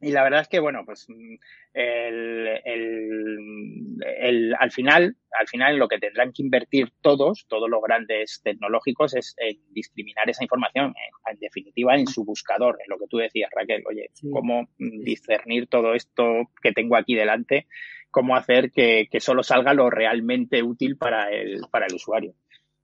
[0.00, 1.34] y la verdad es que, bueno, pues mm,
[1.74, 8.40] el, el, al final, al final lo que tendrán que invertir todos, todos los grandes
[8.44, 10.94] tecnológicos, es en discriminar esa información,
[11.28, 13.82] en, definitiva, en su buscador, en lo que tú decías, Raquel.
[13.88, 17.66] Oye, cómo discernir todo esto que tengo aquí delante,
[18.10, 22.34] cómo hacer que, que solo salga lo realmente útil para el, para el usuario.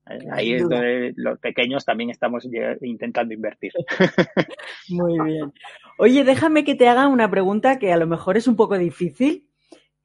[0.06, 2.46] Ahí es donde los pequeños también estamos
[2.82, 3.72] intentando invertir.
[4.88, 5.52] Muy bien.
[5.98, 9.48] Oye, déjame que te haga una pregunta que a lo mejor es un poco difícil,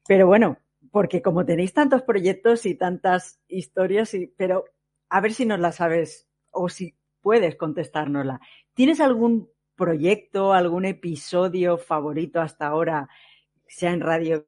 [0.06, 0.58] pero bueno,
[0.90, 4.64] porque como tenéis tantos proyectos y tantas historias, y, pero
[5.10, 8.40] a ver si nos la sabes o si puedes contestárnosla.
[8.72, 13.08] ¿Tienes algún proyecto, algún episodio favorito hasta ahora,
[13.66, 14.46] sea en radio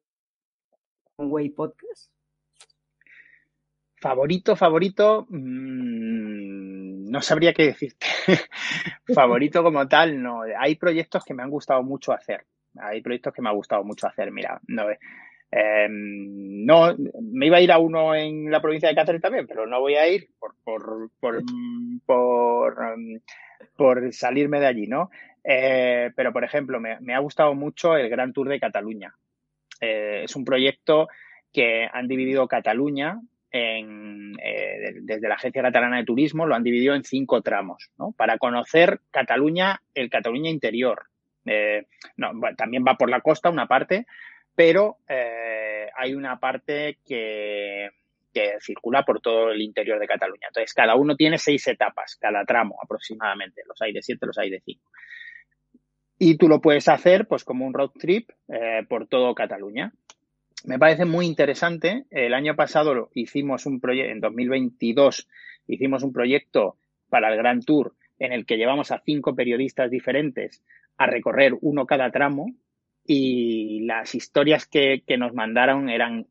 [1.17, 2.12] o Way Podcast?
[4.03, 8.05] Favorito, favorito, mmm, no sabría qué decirte.
[9.15, 10.41] favorito como tal, no.
[10.59, 12.43] Hay proyectos que me han gustado mucho hacer.
[12.81, 14.29] Hay proyectos que me ha gustado mucho hacer.
[14.29, 19.21] Mira, no, eh, no, me iba a ir a uno en la provincia de Cáceres
[19.21, 21.41] también, pero no voy a ir por, por, por,
[22.05, 22.75] por,
[23.77, 25.11] por salirme de allí, ¿no?
[25.45, 29.15] Eh, pero, por ejemplo, me, me, ha gustado mucho el Gran Tour de Cataluña.
[29.79, 31.07] Eh, es un proyecto
[31.53, 33.21] que han dividido Cataluña
[33.53, 38.11] en, eh, desde la Agencia Catalana de Turismo lo han dividido en cinco tramos, ¿no?
[38.17, 41.03] Para conocer Cataluña, el Cataluña interior.
[41.45, 41.85] Eh,
[42.17, 44.07] no, también va por la costa una parte,
[44.55, 47.91] pero eh, hay una parte que,
[48.59, 50.47] circula por todo el interior de Cataluña.
[50.47, 53.61] Entonces, cada uno tiene seis etapas, cada tramo aproximadamente.
[53.67, 54.89] Los hay de siete, los hay de cinco.
[56.17, 58.31] Y tú lo puedes hacer, pues, como un road trip
[58.89, 59.93] por todo Cataluña
[60.63, 62.05] me parece muy interesante.
[62.09, 65.27] El año pasado hicimos un proyecto, en 2022
[65.67, 66.77] hicimos un proyecto
[67.09, 70.63] para el Gran Tour en el que llevamos a cinco periodistas diferentes
[70.97, 72.47] a recorrer uno cada tramo
[73.05, 76.27] y las historias que, nos mandaron eran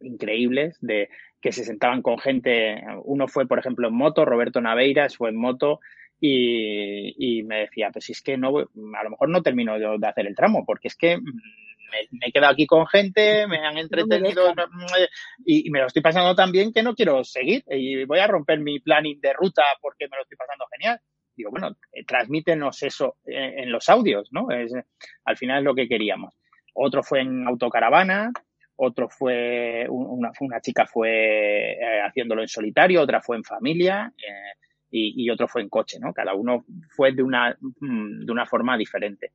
[0.00, 1.08] increíbles de
[1.40, 2.82] que se sentaban con gente.
[3.04, 5.80] Uno fue, por ejemplo, en moto, Roberto Naveiras fue en moto
[6.18, 10.34] y, me decía, pues es que no, a lo mejor no termino de hacer el
[10.34, 11.18] tramo porque es que
[11.90, 14.52] me, he quedado aquí con gente, me han entretenido
[15.44, 18.60] y, me lo estoy pasando tan bien que no quiero seguir y voy a romper
[18.60, 21.00] mi planning de ruta porque me lo estoy pasando genial.
[21.36, 24.50] Digo, bueno, eh, transmítenos eso en, los audios, ¿no?
[24.50, 24.72] Es,
[25.24, 26.34] al final es lo que queríamos.
[26.72, 28.32] Otro fue en autocaravana,
[28.76, 34.58] otro fue, una, una chica fue eh, haciéndolo en solitario, otra fue en familia eh,
[34.90, 36.12] y, y, otro fue en coche, ¿no?
[36.14, 39.32] Cada uno fue de una, mm, de una forma diferente.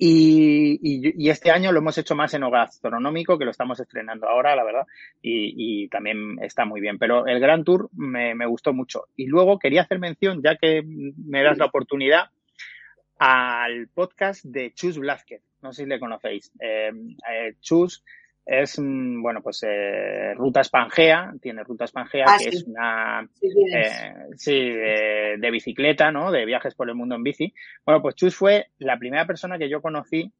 [0.00, 4.54] Y, y, este año lo hemos hecho más en gastronómico, que lo estamos estrenando ahora,
[4.54, 4.86] la verdad,
[5.20, 6.98] y, y también está muy bien.
[6.98, 9.06] Pero el Gran Tour me, me, gustó mucho.
[9.16, 12.30] Y luego quería hacer mención, ya que me das la oportunidad,
[13.18, 15.42] al podcast de Chus Blázquez.
[15.62, 16.52] No sé si le conocéis.
[16.60, 16.92] Eh,
[17.32, 18.04] eh, Chus
[18.50, 24.14] es, bueno, pues eh, Ruta Espangea, tiene Ruta Espangea, ah, que es una, sí, eh,
[24.36, 26.32] sí de, bicicleta, ¿no?
[26.32, 27.52] De viajes por el mundo en bici.
[27.84, 30.32] Bueno, pues Chus fue la primera persona que yo conocí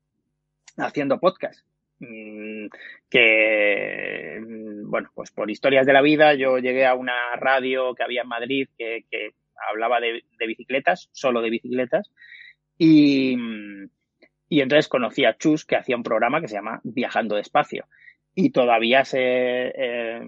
[0.78, 1.66] haciendo podcast.
[1.98, 2.68] Mm,
[3.10, 8.04] que, mm, bueno, pues por historias de la vida yo llegué a una radio que
[8.04, 9.32] había en Madrid que, que
[9.68, 12.10] hablaba de, de, bicicletas, solo de bicicletas,
[12.78, 13.90] y, mm,
[14.48, 17.86] y entonces conocí a Chus que hacía un programa que se llama Viajando Despacio.
[18.34, 20.20] Y todavía se eh,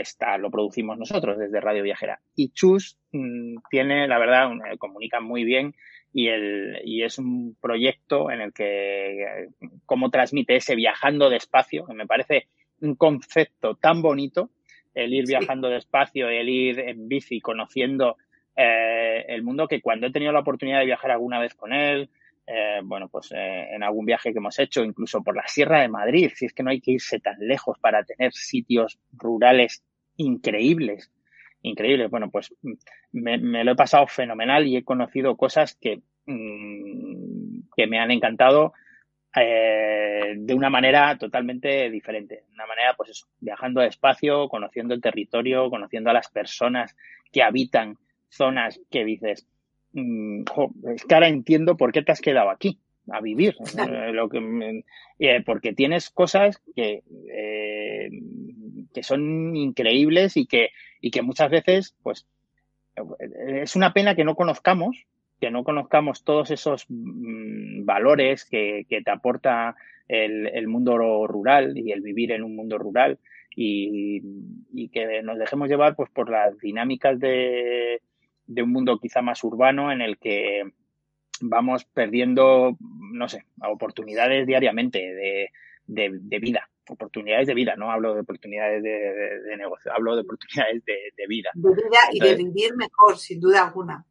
[0.00, 2.20] está, lo producimos nosotros desde Radio Viajera.
[2.36, 5.74] Y Chus mmm, tiene, la verdad, comunica muy bien
[6.12, 9.48] y, el, y es un proyecto en el que
[9.86, 12.46] cómo transmite ese viajando despacio, que me parece
[12.80, 14.50] un concepto tan bonito,
[14.94, 18.16] el ir viajando despacio, el ir en bici, conociendo
[18.56, 22.08] eh, el mundo, que cuando he tenido la oportunidad de viajar alguna vez con él,
[22.50, 25.88] eh, bueno, pues eh, en algún viaje que hemos hecho, incluso por la Sierra de
[25.88, 29.84] Madrid, si es que no hay que irse tan lejos para tener sitios rurales
[30.16, 31.12] increíbles,
[31.60, 32.10] increíbles.
[32.10, 32.72] Bueno, pues mm,
[33.12, 38.72] me, lo he pasado fenomenal y he conocido cosas que, mmm, que me han encantado
[39.36, 42.44] eh, de una manera totalmente diferente.
[42.54, 46.96] Una manera, pues eso, viajando despacio, conociendo el territorio, conociendo a las personas
[47.30, 47.98] que habitan
[48.30, 49.46] zonas que dices,
[49.98, 50.44] Mm,
[50.94, 52.78] es que ahora entiendo por qué te has quedado aquí
[53.10, 53.56] a vivir.
[53.78, 54.82] Eh, lo que,
[55.18, 58.10] eh, porque tienes cosas que, eh,
[58.92, 60.70] que son increíbles y que,
[61.00, 62.26] y que muchas veces, pues,
[63.62, 65.06] es una pena que no conozcamos,
[65.40, 69.76] que no conozcamos todos esos mm, valores que, que, te aporta
[70.08, 73.18] el, el, mundo rural y el vivir en un mundo rural
[73.54, 74.20] y,
[74.72, 78.00] y que nos dejemos llevar pues por las dinámicas de,
[78.48, 80.64] de un mundo quizá más urbano en el que
[81.40, 85.50] vamos perdiendo no sé, oportunidades diariamente de,
[85.86, 91.26] de, vida, oportunidades de vida, no hablo de oportunidades de, negocio, hablo de oportunidades de,
[91.28, 91.50] vida.
[91.54, 94.04] De vida y de vivir mejor, sin duda alguna.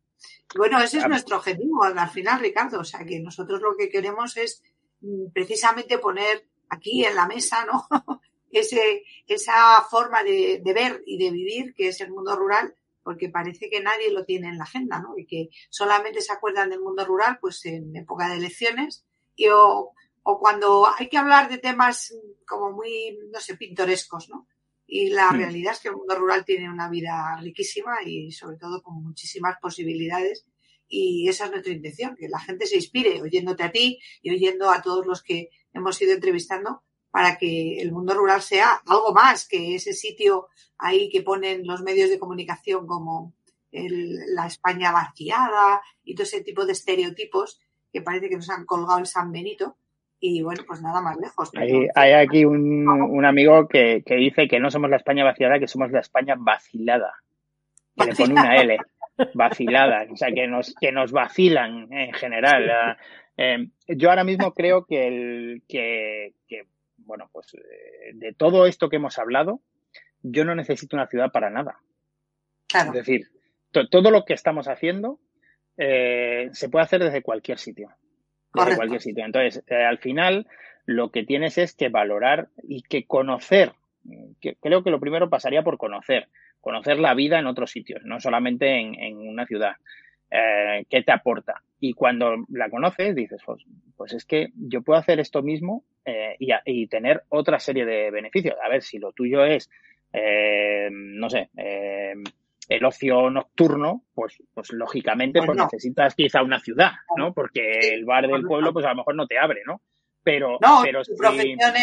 [0.55, 2.79] Bueno, ese es nuestro objetivo al final, Ricardo.
[2.79, 4.63] O sea, que nosotros lo que queremos es
[5.01, 7.85] mm, precisamente poner aquí en la mesa, ¿no?
[8.49, 12.73] Ese, esa forma de, de, ver y de vivir que es el mundo rural,
[13.08, 15.18] porque parece que nadie lo tiene en la agenda, ¿no?
[15.18, 19.93] Y que solamente se acuerdan del mundo rural, pues en época de elecciones, y o,
[20.24, 22.14] o cuando hay que hablar de temas
[22.45, 24.49] como muy, no sé, pintorescos, ¿no?
[24.86, 25.38] Y la hmm.
[25.38, 29.55] realidad es que el mundo rural tiene una vida riquísima y sobre todo con muchísimas
[29.62, 30.45] posibilidades.
[30.89, 34.70] Y esa es nuestra intención, que la gente se inspire oyéndote a ti y oyendo
[34.70, 36.84] a todos los que hemos ido entrevistando
[37.18, 41.82] para que el mundo rural sea algo más que ese sitio ahí que ponen los
[41.82, 43.34] medios de comunicación como
[43.72, 47.59] la España vaciada y todo ese tipo de estereotipos
[47.91, 49.78] que parece que nos han colgado el San Benito
[50.20, 51.49] y bueno, pues nada más lejos.
[51.95, 56.01] Hay, aquí un, amigo que, dice que no somos la España vaciada, que somos la
[56.01, 57.15] España vacilada.
[57.95, 58.78] Que le pone una L,
[59.34, 62.95] vacilada, o sea, que nos, que nos vacilan en general.
[63.38, 66.34] Eh, yo ahora mismo creo que, el, que,
[67.08, 69.62] bueno, pues eh, de todo esto que hemos hablado,
[70.22, 71.80] yo no necesito una ciudad para nada.
[72.74, 73.28] Es decir,
[73.72, 75.20] todo lo que estamos haciendo
[75.78, 77.95] eh, se puede hacer desde cualquier sitio
[78.53, 79.26] desde cualquier sitio.
[79.26, 80.47] Entonces, eh, al final,
[80.86, 83.74] lo que tienes es que valorar y que conocer.
[84.39, 86.30] Que creo que lo primero pasaría por conocer,
[86.62, 89.74] conocer la vida en otros sitios, no solamente en, una ciudad.
[90.30, 91.61] Eh, ¿Qué te aporta?
[91.80, 93.63] Y cuando la conoces, dices, pues,
[93.95, 98.11] pues es que yo puedo hacer esto mismo eh, y, y, tener otra serie de
[98.11, 98.55] beneficios.
[98.63, 99.69] A ver, si lo tuyo es,
[100.91, 101.49] no sé,
[102.69, 107.34] el ocio nocturno, pues, pues lógicamente pues, necesitas quizá una ciudad, ¿no?
[107.34, 109.82] Porque el bar del pueblo, pues a lo mejor no te abre, ¿no?
[110.23, 111.73] Pero, no, pero tu profesión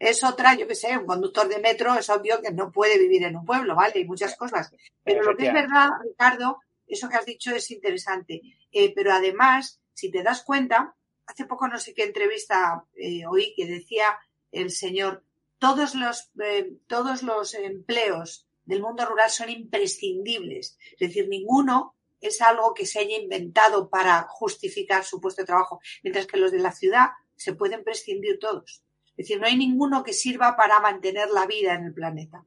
[0.00, 3.22] es, otra, yo qué sé, un conductor de metro es obvio que no puede vivir
[3.22, 4.00] en un pueblo, ¿vale?
[4.00, 4.74] Y muchas cosas.
[5.04, 8.42] Pero lo que es verdad, Ricardo, eso que has dicho es interesante.
[8.70, 13.54] Eh, pero además, si te das cuenta, hace poco no sé qué entrevista eh, oí
[13.54, 14.18] que decía
[14.52, 15.24] el señor,
[15.58, 20.78] todos los, eh, todos los empleos del mundo rural son imprescindibles.
[20.92, 25.80] Es decir, ninguno es algo que se haya inventado para justificar su puesto de trabajo,
[26.02, 28.82] mientras que los de la ciudad se pueden prescindir todos.
[29.16, 32.44] Es decir, no hay ninguno que sirva para mantener la vida en el planeta.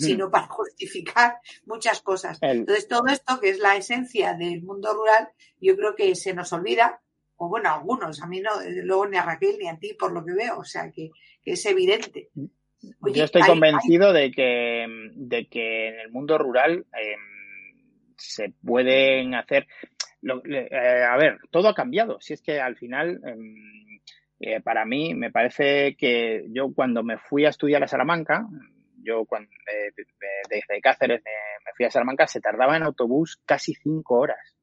[0.00, 1.36] Sino para justificar
[1.66, 2.38] muchas cosas.
[2.40, 5.28] Entonces, todo esto, que es la esencia del mundo rural,
[5.60, 7.00] yo creo que se nos olvida,
[7.36, 8.50] o bueno, algunos, a mí no,
[8.84, 11.10] luego ni a Raquel ni a ti, por lo que veo, o sea, que,
[11.42, 12.30] que es evidente.
[12.34, 12.46] Mm.
[13.12, 19.66] Yo estoy convencido De, que, de que en el mundo rural em, se pueden hacer.
[20.22, 22.20] Eh, a ver, todo ha cambiado.
[22.20, 24.00] Si es que al final, em,
[24.40, 28.46] eh, para mí, me parece que yo cuando me fui a estudiar a Salamanca,
[29.10, 29.92] yo cuando eh,
[30.48, 34.56] desde Cáceres me, fui a Salamanca, se tardaba en autobús casi cinco horas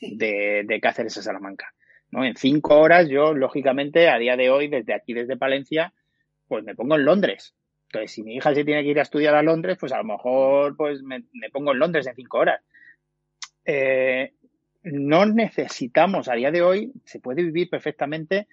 [0.00, 1.72] de, de Cáceres a Salamanca.
[2.10, 2.24] ¿no?
[2.24, 5.92] En cinco horas, yo, lógicamente, a día de hoy, desde aquí, desde Palencia,
[6.46, 7.54] pues me pongo en Londres.
[7.86, 10.04] Entonces, si mi hija se tiene que ir a estudiar a Londres, pues a lo
[10.04, 12.62] mejor pues me, pongo en Londres en cinco horas.
[13.64, 14.32] Eh,
[14.84, 18.48] no necesitamos, a día de hoy, se puede vivir perfectamente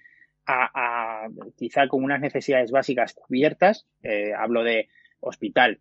[0.46, 3.86] a, quizá con unas necesidades básicas cubiertas.
[4.02, 4.88] Eh, hablo de
[5.20, 5.80] hospital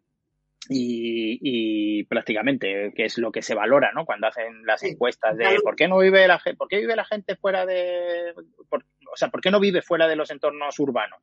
[0.67, 4.05] y, prácticamente, que es lo que se valora, ¿no?
[4.05, 7.05] Cuando hacen las encuestas de por qué no vive la gente, por qué vive la
[7.05, 8.33] gente fuera de,
[8.69, 11.19] o sea, por qué no vive fuera de los entornos urbanos.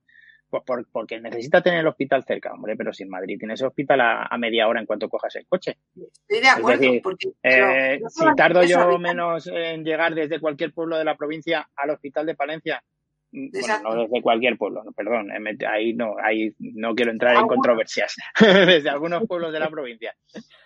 [0.49, 4.01] Pues porque necesita tener el hospital cerca, hombre, pero si en Madrid tienes el hospital
[4.01, 5.77] a, media hora en cuanto cojas el coche.
[5.97, 6.85] Estoy de acuerdo.
[7.43, 12.27] Eh, si tardo yo menos en llegar desde cualquier pueblo de la provincia al hospital
[12.27, 12.83] de Palencia,
[13.33, 18.17] bueno, no desde cualquier pueblo, perdón, eh, ahí no, ahí no quiero entrar en controversias,
[18.41, 20.15] desde algunos pueblos de la provincia.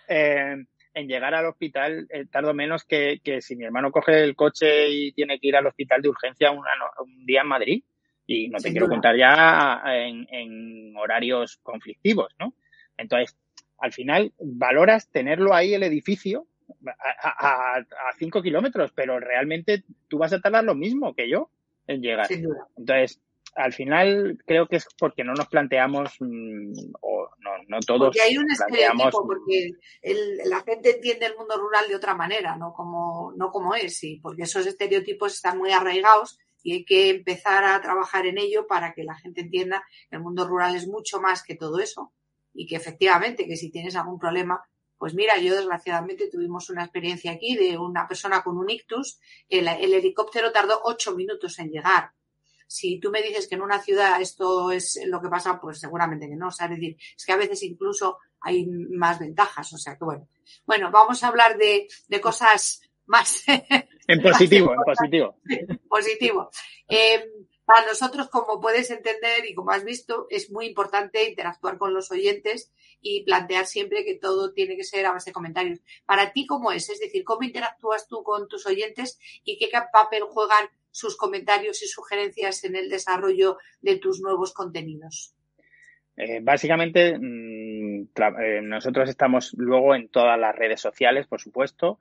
[0.07, 0.55] Eh,
[0.93, 5.39] en llegar al hospital tardo menos que, si mi hermano coge el coche y tiene
[5.39, 7.83] que ir al hospital de urgencia un día en Madrid.
[8.27, 12.53] Y no te quiero contar ya en, horarios conflictivos, ¿no?
[12.97, 13.35] Entonces,
[13.77, 16.47] al final, valoras tenerlo ahí el edificio
[16.85, 17.83] a,
[18.17, 21.49] cinco kilómetros, pero realmente tú vas a tardar lo mismo que yo
[21.99, 22.27] llegar.
[22.31, 23.19] Entonces,
[23.55, 28.07] al final creo que es porque no nos planteamos, mm, o no, no todos.
[28.07, 29.71] Porque hay un estereotipo, porque
[30.45, 34.19] la gente entiende el mundo rural de otra manera, no como, no como es, y
[34.19, 38.93] porque esos estereotipos están muy arraigados y hay que empezar a trabajar en ello para
[38.93, 42.13] que la gente entienda que el mundo rural es mucho más que todo eso
[42.53, 44.61] y que efectivamente que si tienes algún problema
[45.01, 49.67] Pues mira, yo desgraciadamente tuvimos una experiencia aquí de una persona con un ictus, el,
[49.67, 52.11] el helicóptero tardó ocho minutos en llegar.
[52.67, 56.29] Si tú me dices que en una ciudad esto es lo que pasa, pues seguramente
[56.29, 56.49] que no.
[56.49, 59.73] O sea, es decir, es que a veces incluso hay más ventajas.
[59.73, 60.29] O sea que bueno.
[60.67, 63.43] Bueno, vamos a hablar de, de cosas más.
[63.47, 65.35] En positivo, en positivo.
[65.89, 66.51] positivo.
[66.87, 67.25] Eh,
[67.71, 72.11] para nosotros, como puedes entender y como has visto, es muy importante interactuar con los
[72.11, 75.79] oyentes y plantear siempre que todo tiene que ser a base de comentarios.
[76.05, 76.89] Para ti, ¿cómo es?
[76.89, 81.87] Es decir, ¿cómo interactúas tú con tus oyentes y qué papel juegan sus comentarios y
[81.87, 85.33] sugerencias en el desarrollo de tus nuevos contenidos?
[86.17, 88.09] Eh, básicamente, mm,
[88.43, 91.99] eh, nosotros estamos luego en todas las redes sociales, por supuesto,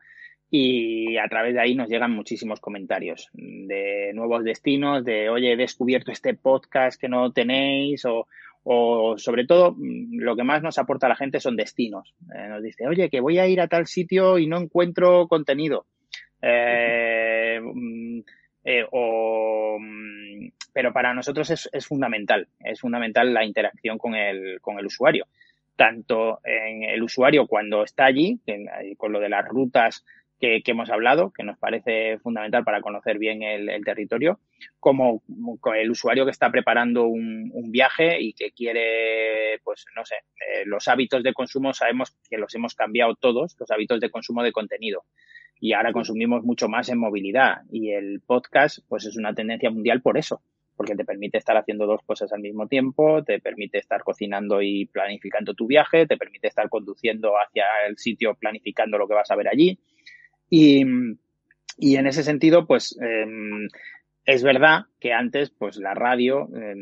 [0.50, 5.56] y a través de ahí nos llegan muchísimos comentarios de nuevos destinos, de oye, he
[5.56, 8.26] descubierto este podcast que no tenéis o,
[8.64, 12.14] o sobre todo mm, lo que más nos aporta la gente son destinos.
[12.34, 15.86] Eh, nos dice, oye, que voy a ir a tal sitio y no encuentro contenido.
[16.42, 18.20] Eh, mm,
[18.64, 24.60] eh, o, mm, pero para nosotros es, es, fundamental, es fundamental la interacción con el,
[24.60, 25.26] con el usuario.
[25.76, 28.38] Tanto en el usuario cuando está allí,
[28.98, 30.04] con lo de las rutas
[30.40, 34.40] que, hemos hablado, que nos parece fundamental para conocer bien el, territorio,
[34.78, 35.22] como
[35.74, 40.88] el usuario que está preparando un, viaje y que quiere, pues no sé, eh, los
[40.88, 45.04] hábitos de consumo sabemos que los hemos cambiado todos, los hábitos de consumo de contenido.
[45.60, 50.00] Y ahora consumimos mucho más en movilidad y el podcast, pues es una tendencia mundial
[50.00, 50.42] por eso,
[50.74, 54.86] porque te permite estar haciendo dos cosas al mismo tiempo, te permite estar cocinando y
[54.86, 59.36] planificando tu viaje, te permite estar conduciendo hacia el sitio planificando lo que vas a
[59.36, 59.78] ver allí.
[60.50, 60.84] Y,
[61.78, 63.24] y en ese sentido, pues eh,
[64.24, 66.74] es verdad que antes, pues la radio eh,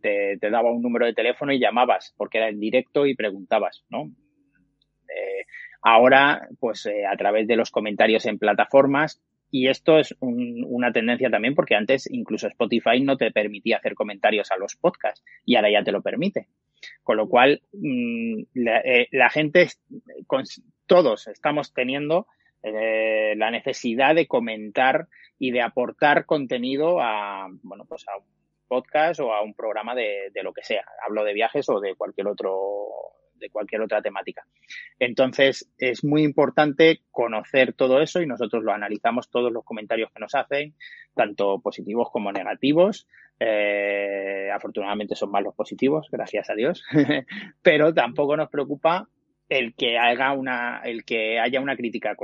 [0.00, 3.84] te, te, daba un número de teléfono y llamabas, porque era en directo y preguntabas,
[3.88, 4.10] ¿no?
[5.08, 5.46] Eh,
[5.82, 9.20] ahora, pues eh, a través de los comentarios en plataformas,
[9.50, 13.94] y esto es un, una tendencia también porque antes incluso Spotify no te permitía hacer
[13.94, 16.48] comentarios a los podcasts y ahora ya te lo permite.
[17.02, 17.62] Con lo cual,
[18.52, 19.68] la, eh, la, gente,
[20.26, 20.42] con,
[20.86, 22.26] todos estamos teniendo
[22.64, 25.08] eh, la necesidad de comentar
[25.38, 28.24] y de aportar contenido a, bueno, pues a un
[28.66, 30.82] podcast o a un programa de, lo que sea.
[31.06, 32.88] Hablo de viajes o de cualquier otro
[33.34, 34.46] de cualquier otra temática.
[34.98, 40.20] Entonces, es muy importante conocer todo eso y nosotros lo analizamos todos los comentarios que
[40.20, 40.74] nos hacen,
[41.14, 43.06] tanto positivos como negativos.
[43.40, 46.82] Eh, afortunadamente son más los positivos, gracias a Dios,
[47.62, 49.08] pero tampoco nos preocupa
[49.48, 52.16] el que haga una, el que haya una crítica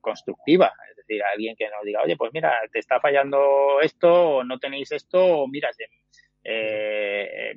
[0.00, 4.44] constructiva, es decir, alguien que nos diga, oye, pues mira, te está fallando esto, o
[4.44, 5.70] no tenéis esto, o mira,
[6.42, 7.54] eh,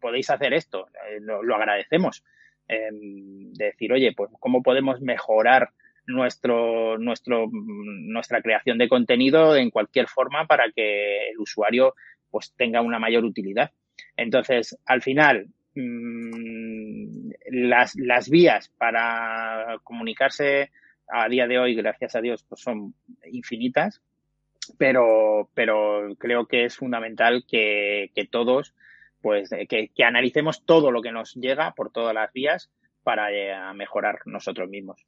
[0.00, 2.24] podéis hacer esto, eh, lo, lo, agradecemos.
[2.68, 5.70] Eh, decir, oye, pues cómo podemos mejorar
[6.06, 11.94] nuestro, nuestro, nuestra creación de contenido en cualquier forma para que el usuario
[12.30, 13.70] pues tenga una mayor utilidad.
[14.16, 20.70] Entonces, al final, mmm, las, las vías para comunicarse
[21.08, 22.94] a día de hoy, gracias a Dios, pues son
[23.30, 24.00] infinitas,
[24.78, 28.74] pero, pero creo que es fundamental que, que todos,
[29.20, 32.70] pues, que, que, analicemos todo lo que nos llega por todas las vías
[33.02, 35.04] para eh, mejorar nosotros mismos.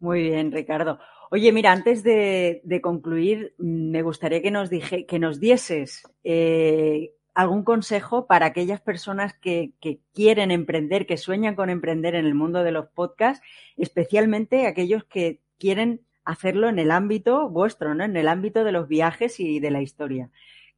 [0.00, 0.98] Muy bien, Ricardo.
[1.30, 7.10] Oye, mira, antes de, de concluir, me gustaría que nos, dije, que nos dieses eh,
[7.38, 9.70] algún consejo para aquellas personas que,
[10.12, 15.38] quieren emprender, que sueñan con emprender en el mundo de los podcasts, especialmente aquellos que
[15.56, 18.02] quieren hacerlo en el ámbito vuestro, ¿no?
[18.02, 20.30] En el ámbito de los viajes y de la historia.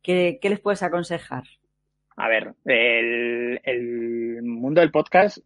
[0.03, 1.45] ¿Qué, les puedes aconsejar?
[2.15, 5.39] A ver, el, el, mundo del podcast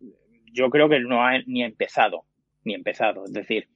[0.53, 2.25] yo creo que no ha ni empezado,
[2.65, 3.25] ni empezado.
[3.25, 3.69] Es decir,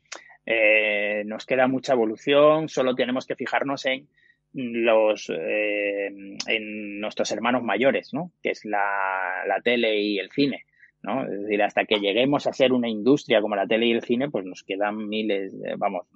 [0.44, 4.08] eh, nos queda mucha evolución, solo tenemos que fijarnos en
[4.52, 6.06] los eh,
[6.46, 8.32] en nuestros hermanos mayores, ¿no?
[8.42, 10.64] Que es la, la tele y el cine.
[11.02, 11.24] ¿no?
[11.24, 14.30] Es decir, hasta que lleguemos a ser una industria como la tele y el cine,
[14.30, 16.06] pues nos quedan miles, eh, vamos,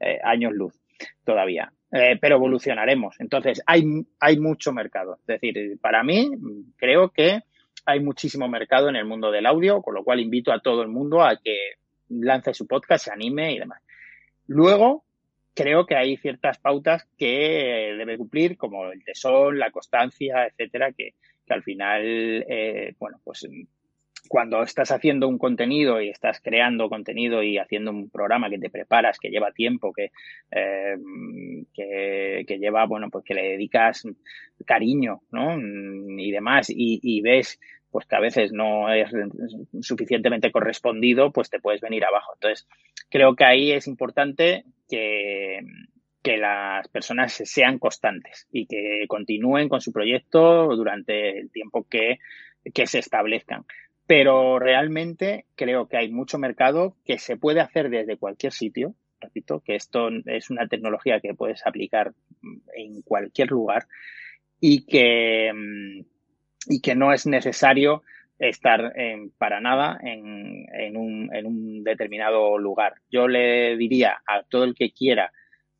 [0.00, 0.80] eh, años luz
[1.24, 1.72] todavía.
[1.92, 3.16] Pero evolucionaremos.
[3.18, 3.82] Entonces, hay,
[4.20, 5.18] hay mucho mercado.
[5.22, 6.30] Es decir, para mí,
[6.76, 7.40] creo que
[7.84, 10.88] hay muchísimo mercado en el mundo del audio, con lo cual invito a todo el
[10.88, 11.56] mundo a que
[12.08, 13.82] lance su podcast, se anime y demás.
[14.46, 15.04] Luego,
[15.54, 21.14] creo que hay ciertas pautas que debe cumplir, como el tesón, la constancia, etcétera, que,
[21.46, 23.46] que al final, eh, bueno, pues
[24.28, 28.70] cuando estás haciendo un contenido y estás creando contenido y haciendo un programa que te
[28.70, 30.12] preparas, que lleva tiempo, que,
[30.50, 30.96] eh,
[31.74, 34.06] que, que, lleva, bueno, pues que le dedicas
[34.64, 35.58] cariño, ¿no?
[35.58, 37.58] Y demás, y, y ves
[37.90, 39.10] pues que a veces no es
[39.80, 42.32] suficientemente correspondido, pues te puedes venir abajo.
[42.34, 42.68] Entonces,
[43.08, 45.60] creo que ahí es importante que,
[46.36, 52.18] las personas sean constantes y que continúen con su proyecto durante el tiempo que,
[52.74, 53.64] que se establezcan.
[54.06, 58.94] Pero realmente creo que hay mucho mercado que se puede hacer desde cualquier sitio.
[59.20, 62.12] Repito, que esto es una tecnología que puedes aplicar
[62.74, 63.86] en cualquier lugar
[64.60, 65.52] y que,
[66.68, 68.02] y que no es necesario
[68.40, 72.94] estar en, para nada en, en, un, en un determinado lugar.
[73.10, 75.30] Yo le diría a todo el que quiera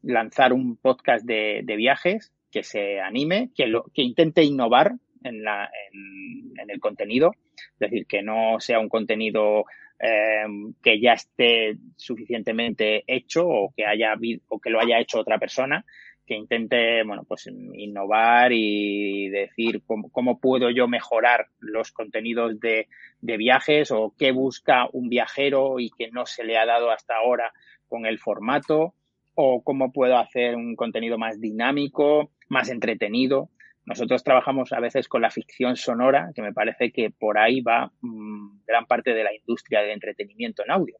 [0.02, 4.92] lanzar un podcast de, viajes, que se anime, que, lo, que intente innovar
[5.24, 9.64] en, la, en, el contenido, es decir, que no sea un contenido
[9.98, 10.44] eh,
[10.82, 14.14] que ya esté suficientemente hecho o que haya
[14.48, 15.84] o que lo haya hecho otra persona,
[16.30, 22.86] que intente, bueno, pues innovar y decir cómo, puedo yo mejorar los contenidos de,
[23.20, 27.52] viajes o qué busca un viajero y que no se le ha dado hasta ahora
[27.88, 28.94] con el formato
[29.34, 33.48] o cómo puedo hacer un contenido más dinámico, más entretenido.
[33.84, 37.90] Nosotros trabajamos a veces con la ficción sonora, que me parece que por ahí va
[38.02, 40.96] mmm, gran parte de la industria del entretenimiento en audio,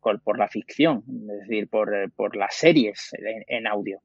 [0.00, 3.12] por, la ficción, es decir, por, por las series
[3.46, 4.02] en audio.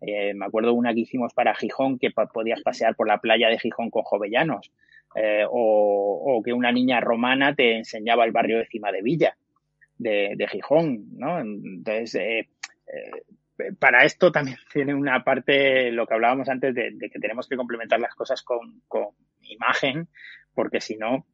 [0.00, 3.58] Eh, me acuerdo una que hicimos para Gijón, que podías pasear por la playa de
[3.58, 4.72] Gijón con jovellanos,
[5.14, 9.36] eh, o, que una niña romana te enseñaba el barrio de Cima de Villa,
[9.98, 11.40] de, Gijón, ¿no?
[11.40, 12.48] Entonces, eh,
[13.78, 18.00] para esto también tiene una parte, lo que hablábamos antes, de, que tenemos que complementar
[18.00, 18.82] las cosas con
[19.42, 20.08] imagen,
[20.54, 21.26] porque si no,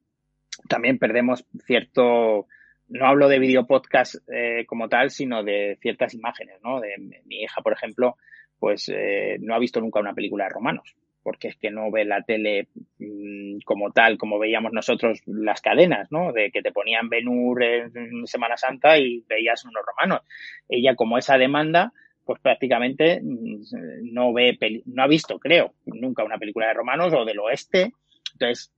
[0.68, 2.46] también perdemos cierto,
[2.88, 6.80] no hablo de video podcast eh, como tal, sino de ciertas imágenes, ¿no?
[6.80, 8.16] De mi hija, por ejemplo,
[8.58, 12.04] pues eh, no ha visto nunca una película de romanos, porque es que no ve
[12.04, 12.68] la tele
[12.98, 16.32] mmm, como tal, como veíamos nosotros las cadenas, ¿no?
[16.32, 20.22] De que te ponían Benur en Semana Santa y veías unos romanos.
[20.68, 21.92] Ella, como esa demanda,
[22.24, 27.38] pues prácticamente no ve, no ha visto, creo, nunca una película de romanos o del
[27.38, 27.92] oeste.
[28.32, 28.72] Entonces,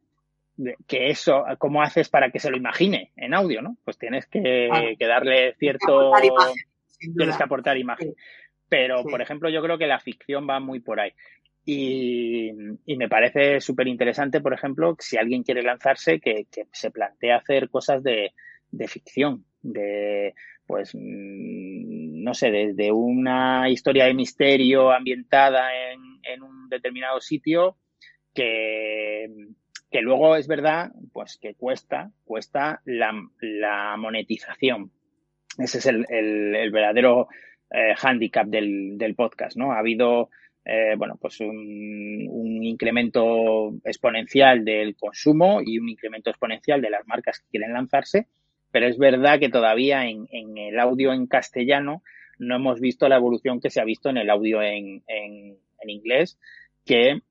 [0.87, 3.77] que eso, ¿cómo haces para que se lo imagine en audio, no?
[3.85, 6.55] Pues tienes que, ah, que darle cierto, que imagen,
[7.17, 8.09] tienes que aportar imagen.
[8.09, 8.17] Sí.
[8.69, 9.09] Pero, sí.
[9.09, 11.13] por ejemplo, yo creo que la ficción va muy por ahí.
[11.65, 12.51] Y,
[12.87, 17.37] y me parece súper interesante, por ejemplo, si alguien quiere lanzarse, que, que se plantea
[17.37, 18.33] hacer cosas de,
[18.71, 20.35] de ficción, de,
[20.67, 27.77] pues, no sé, desde una historia de misterio ambientada en, en un determinado sitio
[28.35, 29.29] que,
[29.91, 34.91] que luego es verdad, pues que cuesta, cuesta la, la monetización.
[35.57, 37.29] Ese es el, el, el verdadero
[37.71, 39.73] eh, handicap del, del, podcast, ¿no?
[39.73, 40.31] Ha habido,
[40.65, 47.07] eh, bueno, pues un, un, incremento exponencial del consumo y un incremento exponencial de las
[47.07, 48.27] marcas que quieren lanzarse,
[48.71, 52.03] pero es verdad que todavía en, en el audio en castellano
[52.39, 55.91] no hemos visto la evolución que se ha visto en el audio en, en, en
[55.91, 56.39] inglés,
[56.85, 57.23] que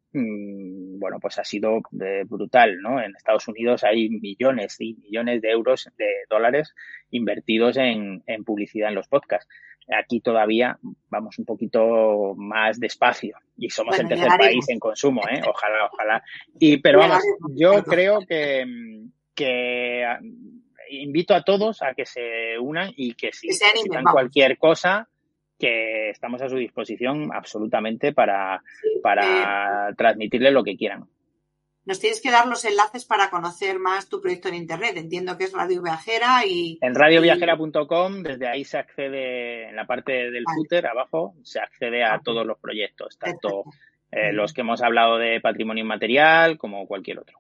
[1.00, 3.02] bueno, pues ha sido eh, brutal, ¿no?
[3.02, 6.74] En Estados Unidos hay millones y millones de euros, de dólares
[7.12, 9.48] invertidos en, en publicidad en los podcasts.
[9.98, 10.78] Aquí todavía
[11.10, 15.42] vamos un poquito más despacio y somos bueno, el tercer país en consumo, ¿eh?
[15.48, 16.24] Ojalá, ojalá.
[16.60, 17.24] Y, pero vamos,
[17.56, 18.66] yo creo que,
[19.34, 20.04] que
[20.90, 25.10] invito a todos a que se unan y que si necesitan cualquier cosa,
[25.58, 28.62] que estamos a su disposición absolutamente para,
[29.02, 31.06] para transmitirle lo que quieran.
[31.86, 34.98] Nos tienes que dar los enlaces para conocer más tu proyecto en Internet.
[34.98, 36.78] Entiendo que es Radio Viajera y...
[36.82, 40.56] En radioviajera.com, desde ahí se accede, en la parte del vale.
[40.58, 43.64] footer abajo, se accede a todos los proyectos, tanto
[44.12, 47.40] eh, los que hemos hablado de patrimonio inmaterial como cualquier otro.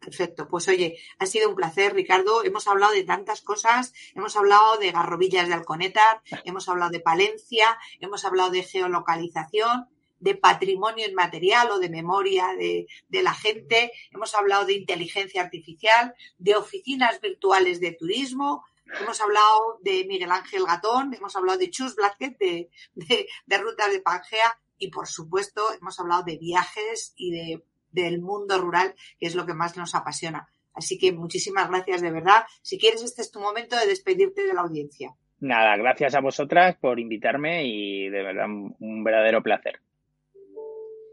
[0.00, 0.48] Perfecto.
[0.48, 2.42] Pues oye, ha sido un placer, Ricardo.
[2.42, 3.92] Hemos hablado de tantas cosas.
[4.14, 9.88] Hemos hablado de garrobillas de Alconétar, hemos hablado de Palencia, hemos hablado de geolocalización,
[10.18, 13.92] de patrimonio inmaterial o de memoria de, de, la gente.
[14.10, 18.64] Hemos hablado de inteligencia artificial, de oficinas virtuales de turismo.
[19.00, 23.92] Hemos hablado de Miguel Ángel Gatón, hemos hablado de Chus Blackett, de, de, de rutas
[23.92, 27.62] de Pangea y, por supuesto, hemos hablado de viajes y de
[27.92, 30.48] del mundo rural, que es lo que más nos apasiona.
[30.72, 32.44] Así que muchísimas gracias de verdad.
[32.62, 35.14] Si quieres, este es tu momento de despedirte de la audiencia.
[35.40, 39.80] Nada, gracias a vosotras por invitarme y de verdad un verdadero placer.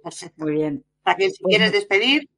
[0.03, 0.43] Perfecto.
[0.43, 0.83] Muy bien.
[1.03, 2.29] Raquel, si quieres despedir.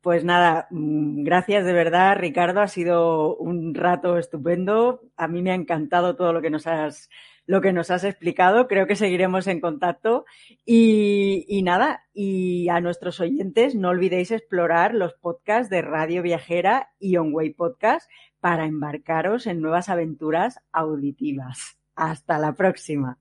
[0.00, 2.60] Pues nada, mm, gracias de verdad, Ricardo.
[2.60, 5.02] Ha sido un rato estupendo.
[5.16, 7.10] A mí me ha encantado todo lo que nos has
[7.50, 8.68] lo que nos has explicado.
[8.68, 10.24] Creo que seguiremos en contacto.
[10.64, 17.16] Y, nada, y a nuestros oyentes, no olvidéis explorar los podcasts de Radio Viajera y
[17.16, 21.76] Onway Podcast para embarcaros en nuevas aventuras auditivas.
[21.96, 23.18] Hasta la próxima.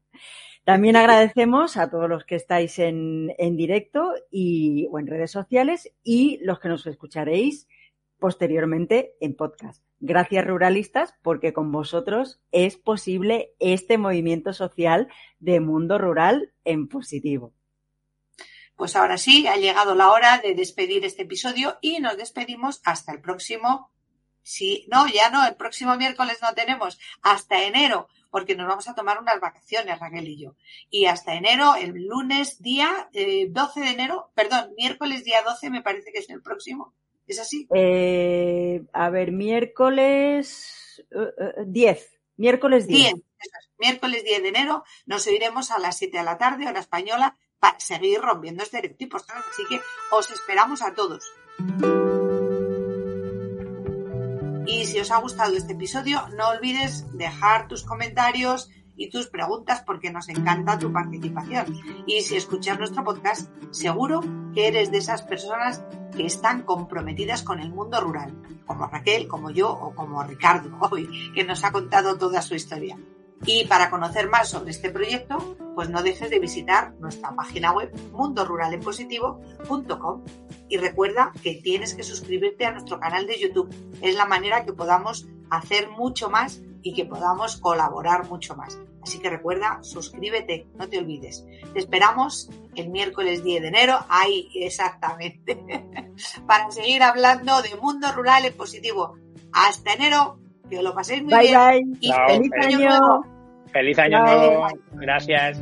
[0.63, 5.91] También agradecemos a todos los que estáis en, en directo y, o en redes sociales
[6.03, 7.67] y los que nos escucharéis
[8.19, 9.83] posteriormente en podcast.
[9.99, 15.07] Gracias ruralistas porque con vosotros es posible este movimiento social
[15.39, 17.53] de mundo rural en positivo.
[18.75, 23.11] Pues ahora sí, ha llegado la hora de despedir este episodio y nos despedimos hasta
[23.11, 23.91] el próximo.
[24.41, 28.95] Sí, no, ya no, el próximo miércoles no tenemos, hasta enero porque nos vamos a
[28.95, 30.55] tomar unas vacaciones, Raquel y yo.
[30.89, 35.81] Y hasta enero, el lunes día eh, 12 de enero, perdón, miércoles día 12 me
[35.81, 36.93] parece que es el próximo.
[37.29, 37.67] ¿Es así?
[37.75, 42.19] Eh, a ver, miércoles uh, uh, 10.
[42.37, 43.13] Miércoles 10.
[43.13, 43.23] 10.
[43.77, 47.79] Miércoles 10 de enero nos oiremos a las 7 de la tarde, hora española, para
[47.79, 49.25] seguir rompiendo estereotipos.
[49.29, 49.79] Así que
[50.11, 51.31] os esperamos a todos.
[54.65, 59.81] Y si os ha gustado este episodio, no olvides dejar tus comentarios y tus preguntas
[59.85, 61.79] porque nos encanta tu participación.
[62.05, 64.19] Y si escuchas nuestro podcast, seguro
[64.53, 65.85] que eres de esas personas
[66.15, 68.35] que están comprometidas con el mundo rural,
[68.65, 72.97] como Raquel, como yo o como Ricardo hoy, que nos ha contado toda su historia.
[73.45, 77.89] Y para conocer más sobre este proyecto, pues no dejes de visitar nuestra página web
[78.11, 80.25] mundoruralenpositivo.com
[80.67, 83.73] y recuerda que tienes que suscribirte a nuestro canal de YouTube.
[84.01, 88.77] Es la manera que podamos hacer mucho más y que podamos colaborar mucho más.
[89.01, 91.45] Así que recuerda, suscríbete, no te olvides.
[91.73, 95.57] Te esperamos el miércoles 10 de enero, ahí exactamente,
[96.47, 99.17] para seguir hablando de mundo rural en positivo.
[99.53, 100.39] Hasta enero,
[100.69, 101.59] que lo paséis muy bye, bien.
[101.91, 101.97] Bye.
[102.01, 102.27] Y Chao.
[102.27, 103.25] feliz año nuevo.
[103.71, 104.35] Feliz año Bye.
[104.35, 104.67] nuevo.
[104.93, 105.61] Gracias.